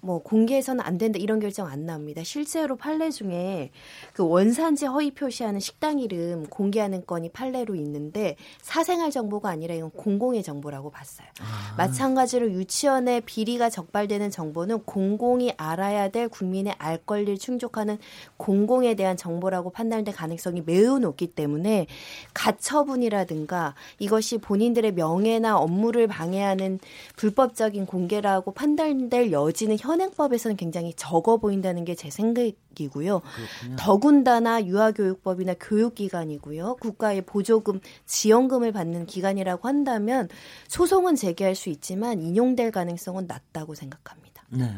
[0.00, 2.22] 뭐 공개해서는 안 된다 이런 결정 안 나옵니다.
[2.22, 3.70] 실제로 판례 중에
[4.12, 10.42] 그 원산지 허위 표시하는 식당 이름 공개하는 건이 판례로 있는데 사생활 정보가 아니라 이건 공공의
[10.42, 11.26] 정보라고 봤어요.
[11.40, 11.74] 아.
[11.76, 17.98] 마찬가지로 유치원에 비리가 적발되는 정보는 공공이 알아야 될 국민의 알 권리를 충족하는
[18.36, 21.86] 공공에 대한 정보라고 판단될 가능성이 매우 높기 때문에
[22.32, 26.78] 가처분이라든가 이것이 본인들의 명예나 업무를 방해하는
[27.16, 33.20] 불법적인 공개라고 판단될 여지는 현 행법에서는 굉장히 적어 보인다는 게 제 생각이고요.
[33.20, 33.76] 그렇군요.
[33.78, 36.76] 더군다나 유아교육법이나 교육기관이고요.
[36.76, 40.28] 국가의 보조금, 지원금을 받는 기관이라고 한다면
[40.68, 44.44] 소송은 제기할 수 있지만 인용될 가능성은 낮다고 생각합니다.
[44.50, 44.72] 네.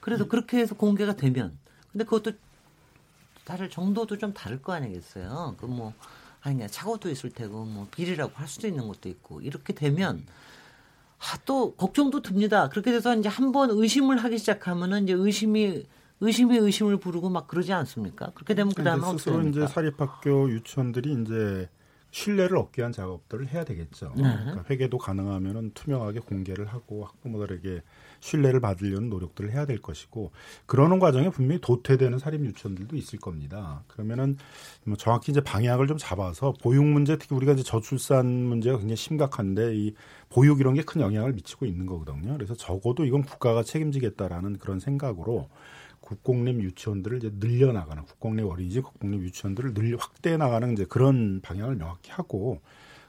[0.00, 0.28] 그래도 음.
[0.28, 1.58] 그렇게 해서 공개가 되면
[1.92, 2.32] 근데 그것도
[3.44, 5.56] 다를 정도도 좀 다를 거 아니겠어요.
[5.58, 5.92] 그뭐
[6.40, 10.24] 아니 차고도 있을 테고 뭐 비리라고 할 수도 있는 것도 있고 이렇게 되면
[11.32, 12.68] 아, 또 걱정도 듭니다.
[12.68, 15.84] 그렇게 돼서 이제 한 번 의심을 하기 시작하면은 이제 의심이
[16.20, 18.30] 의심이 의심을 부르고 막 그러지 않습니까?
[18.34, 21.68] 그렇게 되면 그다음에 어떻게 스스로 이제 사립학교 유치원들이 이제
[22.10, 24.12] 신뢰를 얻기 위한 작업들을 해야 되겠죠.
[24.16, 24.22] 네.
[24.22, 27.82] 그러니까 회계도 가능하면은 투명하게 공개를 하고 학부모들에게
[28.24, 30.32] 신뢰를 받으려는 노력들을 해야 될 것이고
[30.64, 33.84] 그러는 과정에 분명히 도태되는 사립 유치원들도 있을 겁니다.
[33.86, 34.38] 그러면은
[34.84, 39.76] 뭐 정확히 이제 방향을 좀 잡아서 보육 문제 특히 우리가 이제 저출산 문제가 굉장히 심각한데
[39.76, 39.94] 이
[40.30, 42.34] 보육 이런 게 큰 영향을 미치고 있는 거거든요.
[42.34, 45.48] 그래서 적어도 이건 국가가 책임지겠다라는 그런 생각으로
[46.00, 52.10] 국공립 유치원들을 이제 늘려나가는 국공립 어린이집, 국공립 유치원들을 늘 확대해 나가는 이제 그런 방향을 명확히
[52.10, 52.60] 하고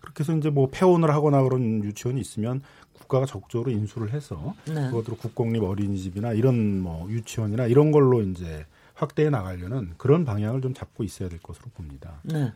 [0.06, 2.62] 그렇게 해서 이제 뭐 폐원을 하거나 그런 유치원이 있으면
[2.94, 4.90] 국가가 적극적으로 인수를 해서 네.
[4.90, 11.04] 그것으로 국공립 어린이집이나 이런 뭐 유치원이나 이런 걸로 이제 확대해 나가려는 그런 방향을 좀 잡고
[11.04, 12.20] 있어야 될 것으로 봅니다.
[12.24, 12.54] 네.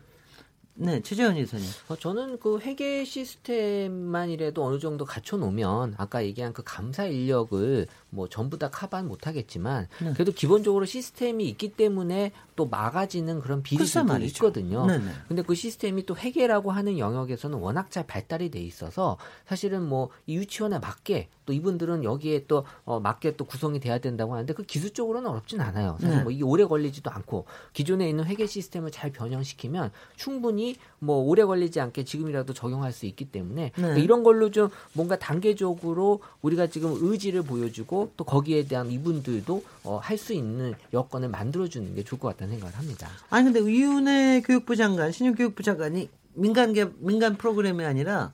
[0.74, 1.66] 네, 최재현 이사님.
[1.88, 8.28] 어, 저는 그 회계 시스템만이라도 어느 정도 갖춰 놓으면 아까 얘기한 그 감사 인력을 뭐
[8.28, 10.12] 전부 다 커버 못하겠지만 네.
[10.12, 14.86] 그래도 기본적으로 시스템이 있기 때문에 또 막아지는 그런 비리들도 있거든요.
[14.86, 15.04] 네네.
[15.04, 15.10] 네.
[15.28, 20.36] 근데 그 시스템이 또 회계라고 하는 영역에서는 워낙 잘 발달이 돼 있어서 사실은 뭐 이
[20.36, 25.28] 유치원에 맞게 또 이분들은 여기에 또 어, 맞게 또 구성이 돼야 된다고 하는데 그 기술적으로는
[25.28, 25.96] 어렵진 않아요.
[26.00, 26.22] 사실 네.
[26.22, 31.80] 뭐 이게 오래 걸리지도 않고 기존에 있는 회계 시스템을 잘 변형시키면 충분히 뭐 오래 걸리지
[31.80, 33.70] 않게 지금이라도 적용할 수 있기 때문에 네.
[33.74, 39.98] 그러니까 이런 걸로 좀 뭔가 단계적으로 우리가 지금 의지를 보여주고 또 거기에 대한 이분들도 어,
[40.02, 43.08] 할 수 있는 여건을 만들어주는 게 좋을 것 같다는 생각을 합니다.
[43.30, 48.32] 아니 근데 이윤혜 교육부 장관, 신임 교육부 장관이 민간 개, 민간 프로그램이 아니라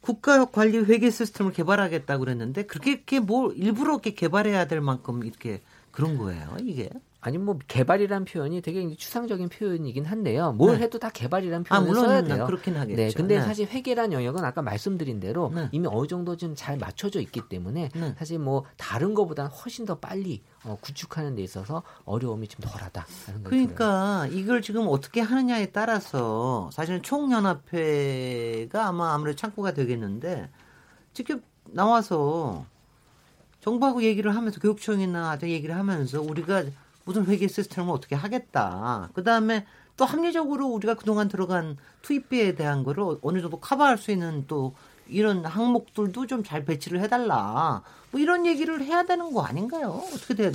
[0.00, 5.60] 국가 관리 회계 시스템을 개발하겠다고 그랬는데 그렇게 뭐 일부러 이렇게 개발해야 될 만큼 이렇게
[5.90, 6.90] 그런 거예요, 이게.
[7.24, 10.52] 아니 뭐 개발이란 표현이 되게 추상적인 표현이긴 한데요.
[10.52, 10.82] 뭘 네.
[10.84, 12.46] 해도 다 개발이란 아, 표현을 아, 써야 돼요.
[12.46, 12.96] 그렇긴 하겠죠.
[12.96, 13.42] 네, 근데 네.
[13.42, 15.68] 사실 회계란 영역은 아까 말씀드린 대로 네.
[15.70, 18.14] 이미 어느 정도 좀 잘 맞춰져 있기 때문에 네.
[18.18, 23.06] 사실 뭐 다른 것보다는 훨씬 더 빨리 어, 구축하는 데 있어서 어려움이 좀 덜하다.
[23.44, 24.40] 그러니까 들어요.
[24.40, 30.50] 이걸 지금 어떻게 하느냐에 따라서 사실은 총연합회가 아마 아무래도 창구가 되겠는데
[31.12, 32.66] 직접 나와서
[33.60, 36.64] 정부하고 얘기를 하면서 교육청이나 얘기를 하면서 우리가
[37.04, 39.10] 무슨 회계 시스템을 어떻게 하겠다.
[39.14, 44.44] 그 다음에 또 합리적으로 우리가 그동안 들어간 투입비에 대한 거를 어느 정도 커버할 수 있는
[44.46, 44.74] 또
[45.08, 47.82] 이런 항목들도 좀 잘 배치를 해달라.
[48.10, 50.02] 뭐 이런 얘기를 해야 되는 거 아닌가요?
[50.14, 50.52] 어떻게 돼?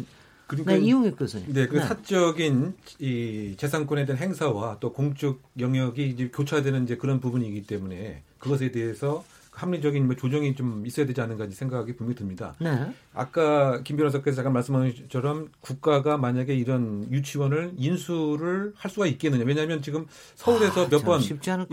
[0.47, 1.53] 그러니까 네, 이용익 교수님.
[1.53, 1.83] 네, 그 네.
[1.83, 8.71] 사적인 이 재산권에 대한 행사와 또 공적 영역이 이제 교차되는 이제 그런 부분이기 때문에 그것에
[8.71, 9.25] 대해서
[9.58, 12.53] 합리적인 뭐 조정이 좀 있어야 되지 않는가 생각이 분명히 듭니다.
[12.60, 12.93] 네.
[13.14, 19.43] 아까 김 변호사께서 잠깐 말씀하신 것처럼 국가가 만약에 이런 유치원을 인수를 할 수가 있겠느냐.
[19.45, 20.05] 왜냐하면 지금
[20.36, 21.22] 서울에서 아, 몇번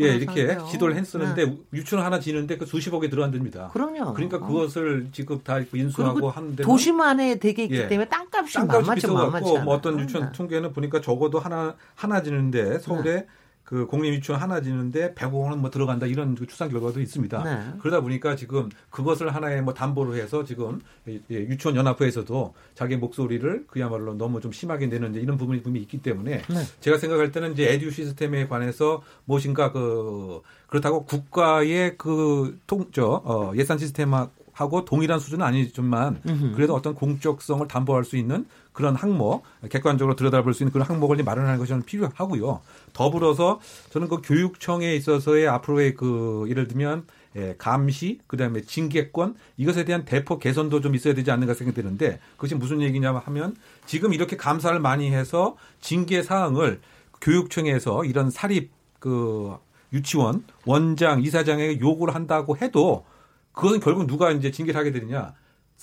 [0.01, 0.69] 예, 이렇게 생각해요.
[0.71, 1.59] 지도를 했었는데 네.
[1.75, 3.69] 유치원 하나 지는데 그 수십억이 들어간답니다.
[3.69, 4.15] 그럼요.
[4.15, 4.47] 그러니까 어.
[4.47, 7.89] 그것을 지금 다 인수하고 하는데 도심 안에 되게 있기 예.
[7.89, 13.27] 때문에 땅값이 땅값이 비싸갖고 뭐 어떤 유치원 통계는 보니까 적어도 하나 하나 지는데 서울에 네.
[13.65, 17.43] 그 공립 유치원 하나 짓는데 100억 원은 뭐 들어간다 이런 그 추산 결과도 있습니다.
[17.43, 17.79] 네.
[17.81, 20.81] 그러다 보니까 지금 그것을 하나의 뭐 담보로 해서 지금
[21.31, 26.65] 유치원 연합회에서도 자기 목소리를 그야말로 너무 좀 심하게 내는 이런 부분이 분명히 있기 때문에 네.
[26.81, 33.79] 제가 생각할 때는 이제 에듀 시스템에 관해서 무엇인가 그 그렇다고 국가의 그 통저 어, 예산
[33.79, 36.21] 시스템하고 하고 동일한 수준은 아니지만
[36.55, 41.59] 그래도 어떤 공적성을 담보할 수 있는 그런 항목 객관적으로 들여다볼 수 있는 그런 항목을 마련하는
[41.59, 42.61] 것이 저는 필요하고요.
[42.93, 43.61] 더불어서
[43.91, 47.07] 저는 그 교육청에 있어서의 앞으로의 그 예를 들면
[47.37, 52.55] 예, 감시, 그다음에 징계권 이것에 대한 대폭 개선도 좀 있어야 되지 않는가 생각이 드는데 그것이
[52.55, 53.57] 무슨 얘기냐 하면
[53.87, 56.81] 지금 이렇게 감사를 많이 해서 징계 사항을
[57.21, 59.57] 교육청에서 이런 사립 그
[59.93, 63.05] 유치원 원장 이사장에게 요구를 한다고 해도
[63.53, 65.33] 그것은 결국 누가 이제 징계를 하게 되느냐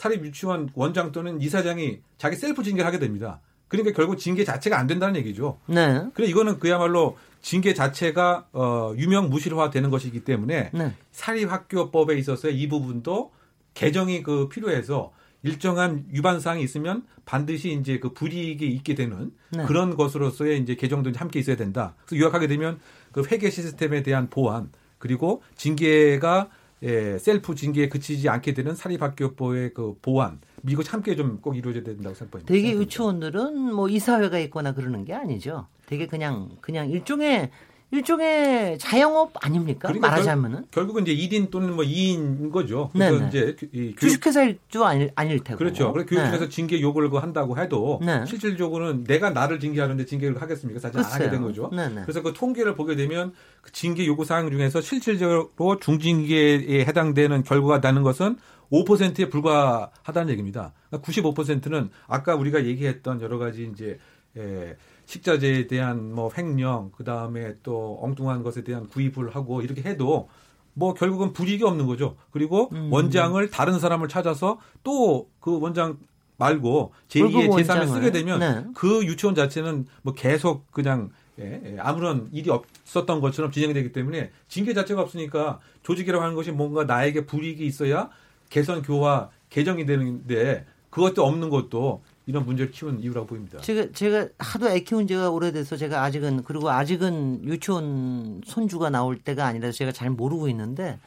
[0.02, 3.40] 사립 유치원 원장 또는 이사장이 자기 셀프 징계를 하게 됩니다.
[3.68, 5.60] 그러니까 결국 징계 자체가 안 된다는 얘기죠.
[5.68, 6.08] 네.
[6.16, 10.96] 그래 이거는 그야말로 징계 자체가 어 유명 무실화 되는 것이기 때문에 네.
[11.12, 13.32] 사립학교법에 있어서의 이 부분도
[13.76, 19.66] 개정이 그 필요해서 일정한 위반 사항이 있으면 반드시 이제 그 불이익이 있게 되는 네.
[19.66, 21.94] 그런 것으로서의 이제 개정도 함께 있어야 된다.
[22.08, 22.80] 그래서 요약하게 되면
[23.12, 26.50] 그 회계 시스템에 대한 보완 그리고 징계가
[26.84, 32.16] 예, 셀프 징계에 그치지 않게 되는 사립학교법의 그 보완 이거 함께 좀 꼭 이루어져야 된다고
[32.16, 32.52] 생각합니다.
[32.52, 35.68] 되게 유치원들은 뭐 이사회가 있거나 그러는 게 아니죠.
[35.86, 37.52] 되게 그냥 그냥 일종의
[37.92, 39.90] 일종의 자영업 아닙니까?
[39.90, 42.90] 그러니까 말하자면은 결, 국은 이제 1인 또는 뭐 2인 거죠.
[42.94, 43.28] 그래서 네네.
[43.28, 45.58] 이제 이 주식회사도 아닐, 아닐 테고.
[45.58, 45.92] 그렇죠.
[45.92, 46.50] 그래 교육청에서 네.
[46.50, 48.26] 징계 요구를 그 한다고 해도 네.
[48.26, 50.80] 실질적으로는 내가 나를 징계하는데 징계를 하겠습니까?
[50.80, 51.14] 사실 글쎄요.
[51.14, 51.70] 안 하게 된 거죠.
[51.70, 52.04] 네네.
[52.04, 58.04] 그래서 그 통계를 보게 되면 그 징계 요구 사항 중에서 실질적으로 중징계에 해당되는 결과가 나는
[58.04, 58.38] 것은
[58.72, 60.74] 5%에 불과하다는 얘기입니다.
[60.90, 64.00] 그러니까 95%는 아까 우리가 얘기했던 여러 가지 이제
[64.38, 64.76] 에,
[65.12, 70.30] 식자재에 대한 뭐 횡령, 그 다음에 또 엉뚱한 것에 대한 구입을 하고 이렇게 해도
[70.74, 72.16] 뭐 결국은 불이익이 없는 거죠.
[72.32, 72.92] 그리고 음.
[72.92, 75.98] 원장을 다른 사람을 찾아서 또 그 원장
[76.38, 78.66] 말고 제2의 제3을 쓰게 되면 네.
[78.74, 81.10] 그 유치원 자체는 뭐 계속 그냥
[81.40, 86.52] 예, 예, 아무런 일이 없었던 것처럼 진행이 되기 때문에 징계 자체가 없으니까 조직이라고 하는 것이
[86.52, 88.10] 뭔가 나에게 불이익이 있어야
[88.50, 93.60] 개선 교화 개정이 되는데 그것도 없는 것도 이런 문제를 키운 이유라고 보입니다.
[93.62, 99.46] 제가 제가 하도 애 키운 지가 오래돼서 제가 아직은 그리고 아직은 유치원 손주가 나올 때가
[99.46, 101.00] 아니라서 제가 잘 모르고 있는데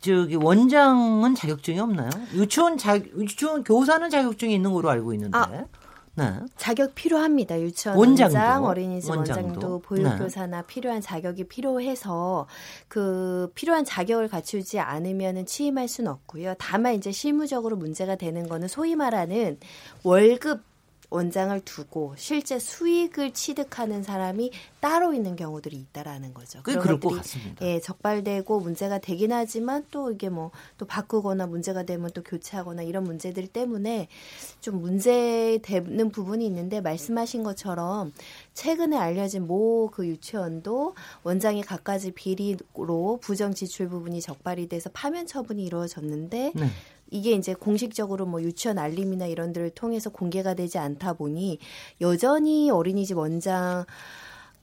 [0.00, 2.10] 저기 원장은 자격증이 없나요?
[2.34, 5.36] 유치원 자 유치원 교사는 자격증이 있는 걸로 알고 있는데.
[5.36, 5.64] 아,
[6.18, 6.46] 네.
[6.56, 7.60] 자격 필요합니다.
[7.60, 10.66] 유치원 원장도, 원장, 어린이집 원장도, 원장도 보육교사나 네.
[10.66, 12.46] 필요한 자격이 필요해서
[12.88, 16.54] 그 필요한 자격을 갖추지 않으면은 취임할 수는 없고요.
[16.58, 19.58] 다만 이제 실무적으로 문제가 되는 거는 소위 말하는
[20.02, 20.67] 월급
[21.10, 24.50] 원장을 두고 실제 수익을 취득하는 사람이
[24.80, 26.62] 따로 있는 경우들이 있다라는 거죠.
[26.62, 27.66] 그런 그럴 것들이 것 같습니다.
[27.66, 33.04] 예, 적발되고 문제가 되긴 하지만 또 이게 뭐 또 바꾸거나 문제가 되면 또 교체하거나 이런
[33.04, 34.08] 문제들 때문에
[34.60, 38.12] 좀 문제되는 부분이 있는데 말씀하신 것처럼
[38.54, 45.64] 최근에 알려진 모 그 유치원도 원장이 갖가지 비리로 부정 지출 부분이 적발이 돼서 파면 처분이
[45.64, 46.70] 이루어졌는데 네.
[47.10, 51.58] 이게 이제 공식적으로 뭐 유치원 알림이나 이런 데를 통해서 공개가 되지 않다 보니
[52.00, 53.84] 여전히 어린이집 원장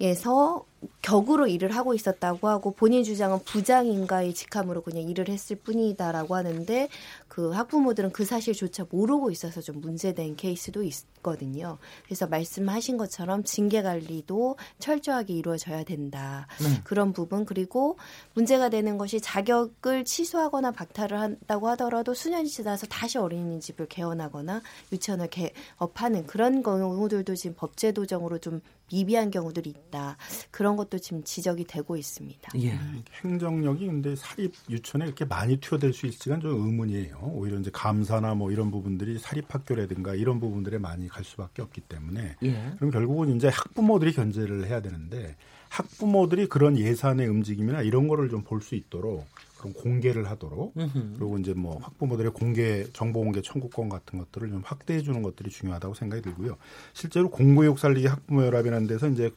[0.01, 0.65] 에서
[1.01, 6.89] 격으로 일을 하고 있었다고 하고 본인 주장은 부장인가의 직함으로 그냥 일을 했을 뿐이다라고 하는데
[7.29, 10.93] 그 학부모들은 그 사실조차 모르고 있어서 좀 문제된 케이스도 있
[11.26, 11.80] 거든요.
[12.05, 16.45] 그래서 말씀하신 것처럼 징계 관리도 철저하게 이루어져야 된다.
[16.59, 16.82] 네.
[16.84, 17.97] 그런 부분 그리고
[18.36, 24.61] 문제가 되는 것이 자격을 취소하거나 박탈을 한다고 하더라도 수년이 지나서 다시 어린이집을 개원하거나
[24.91, 28.61] 유치원을 개 업하는 그런 경우들도 지금 법제 도정으로 좀
[28.91, 30.17] 미비한 경우들이 있다.
[30.51, 32.51] 그런 것도 지금 지적이 되고 있습니다.
[32.59, 32.80] 예.
[33.23, 37.32] 행정력이 근데 사립 유치원에 이렇게 많이 투여될 수 있을지가 좀 의문이에요.
[37.34, 42.36] 오히려 이제 감사나 뭐 이런 부분들이 사립 학교라든가 이런 부분들에 많이 갈 수밖에 없기 때문에
[42.43, 42.74] 예.
[42.76, 45.38] 그럼 결국은 이제 학부모들이 견제를 해야 되는데
[45.70, 49.26] 학부모들이 그런 예산의 움직임이나 이런 거를 좀 볼 수 있도록
[49.57, 51.16] 그런 공개를 하도록 으흠.
[51.18, 55.93] 그리고 이제 뭐 학부모들의 공개 정보 공개 청구권 같은 것들을 좀 확대해 주는 것들이 중요하다고
[55.93, 56.57] 생각이 들고요.
[56.93, 59.32] 실제로 공교육 살리기 학부모 연합이라는 데서 이제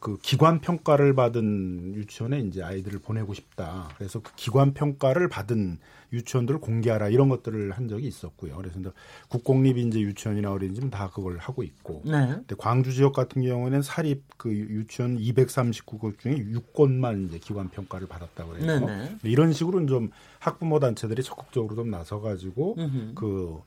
[0.00, 3.90] 그 기관 평가를 받은 유치원에 이제 아이들을 보내고 싶다.
[3.98, 5.78] 그래서 그 기관 평가를 받은
[6.14, 8.56] 유치원들을 공개하라 이런 것들을 한 적이 있었고요.
[8.56, 8.80] 그래서
[9.28, 12.00] 국공립 이제 유치원이나 어린이집은 다 그걸 하고 있고.
[12.06, 12.28] 네.
[12.28, 18.52] 근데 광주 지역 같은 경우에는 사립 그 유치원 239곳 중에 6곳만 이제 기관 평가를 받았다고
[18.52, 18.80] 그래요.
[18.80, 19.18] 네, 네.
[19.22, 22.74] 이런 식으로 좀 학부모 단체들이 적극적으로 좀 나서 가지고
[23.14, 23.60] 그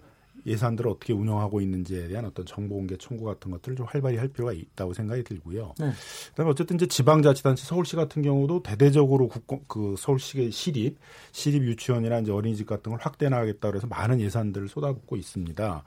[0.45, 4.53] 예산들을 어떻게 운영하고 있는지에 대한 어떤 정보 공개 청구 같은 것들을 좀 활발히 할 필요가
[4.53, 5.73] 있다고 생각이 들고요.
[5.79, 5.91] 네.
[6.29, 10.97] 그다음에 어쨌든 이제 지방자치단체 서울시 같은 경우도 대대적으로 국공 그 서울시의 시립
[11.31, 15.83] 시립 유치원이나 이제 어린이집 같은 걸 확대 나가겠다 그래서 많은 예산들을 쏟아붓고 있습니다.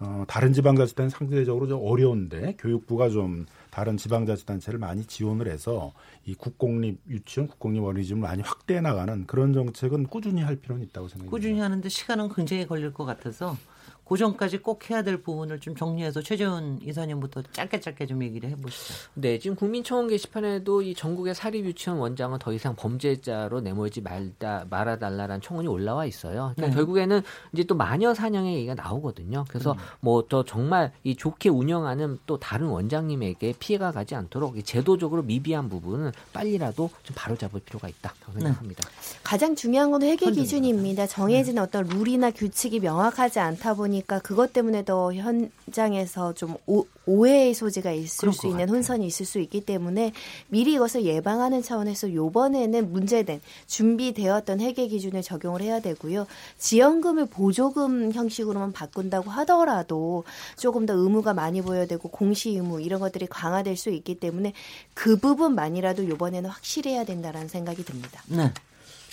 [0.00, 5.92] 어, 다른 지방자치단체는 상대적으로 좀 어려운데 교육부가 좀 다른 지방자치단체를 많이 지원을 해서
[6.26, 11.30] 이 국공립 유치원, 국공립 어린이집을 많이 확대해 나가는 그런 정책은 꾸준히 할 필요는 있다고 생각합니다.
[11.30, 13.56] 꾸준히 하는데 시간은 굉장히 걸릴 것 같아서
[14.04, 18.94] 고전까지 꼭 해야 될 부분을 좀 정리해서 최재훈 이사님부터 짧게 짧게 좀 얘기를 해보시죠.
[19.14, 25.40] 네, 지금 국민청원 게시판에도 이 전국의 사립 유치원 원장은 더 이상 범죄자로 내몰지 말다 말아달라는
[25.40, 26.52] 청원이 올라와 있어요.
[26.54, 26.74] 그러니까 네.
[26.74, 29.44] 결국에는 이제 또 마녀 사냥의 얘기가 나오거든요.
[29.48, 29.78] 그래서 음.
[30.00, 36.90] 뭐더 정말 이 좋게 운영하는 또 다른 원장님에게 피해가 가지 않도록 제도적으로 미비한 부분은 빨리라도
[37.02, 38.88] 좀 바로잡을 필요가 있다 생각합니다.
[38.88, 39.18] 네.
[39.22, 41.06] 가장 중요한 건 회계 기준입니다.
[41.06, 41.60] 정해진 네.
[41.60, 47.92] 어떤 룰이나 규칙이 명확하지 않다 보니 보니까 그것 때문에 더 현장에서 좀 오, 오해의 소지가
[47.92, 48.76] 있을 수 있는 같아요.
[48.76, 50.12] 혼선이 있을 수 있기 때문에
[50.48, 56.26] 미리 이것을 예방하는 차원에서 요번에는 문제된 준비되었던 회계 기준을 적용을 해야 되고요.
[56.58, 60.24] 지원금을 보조금 형식으로만 바꾼다고 하더라도
[60.56, 64.52] 조금 더 의무가 많이 보여야 되고 공시 의무 이런 것들이 강화될 수 있기 때문에
[64.94, 68.22] 그 부분만이라도 요번에는 확실해야 된다라는 생각이 듭니다.
[68.26, 68.52] 네.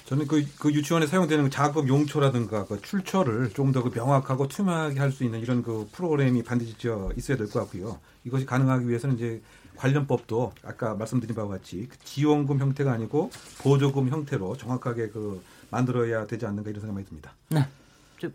[0.06, 5.24] 저는 그, 그 유치원에 사용되는 자금 용처라든가 그 출처를 조금 더그 명확하고 투명하게 할 수
[5.24, 8.00] 있는 이런 그 프로그램이 반드시 저 있어야 될 것 같고요.
[8.26, 9.42] 이것이 가능하기 위해서는 이제
[9.78, 13.32] 관련법도 아까 말씀드린 바와 같이 그 지원금 형태가 아니고
[13.62, 17.34] 보조금 형태로 정확하게 그 만들어야 되지 않는가 이런 생각이 듭니다.
[17.50, 17.66] 네.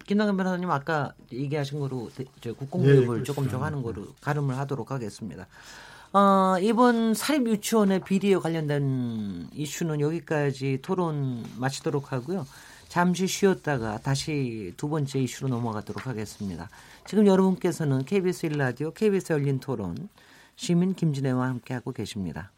[0.04, 2.10] 김남근 변호사님 아까 얘기하신 거로
[2.42, 5.46] 국공교육을 예, 조금 좀 하는 거로 가름을 하도록 하겠습니다.
[6.16, 12.46] 어, 이번 사립 유치원의 비리에 관련된 이슈는 여기까지 토론 마치도록 하고요.
[12.88, 16.70] 잠시 쉬었다가 다시 두 번째 이슈로 넘어가도록 하겠습니다.
[17.04, 20.08] 지금 여러분께서는 KBS 1라디오, KBS 열린 토론,
[20.54, 22.50] 시민 김진애와 함께하고 계십니다.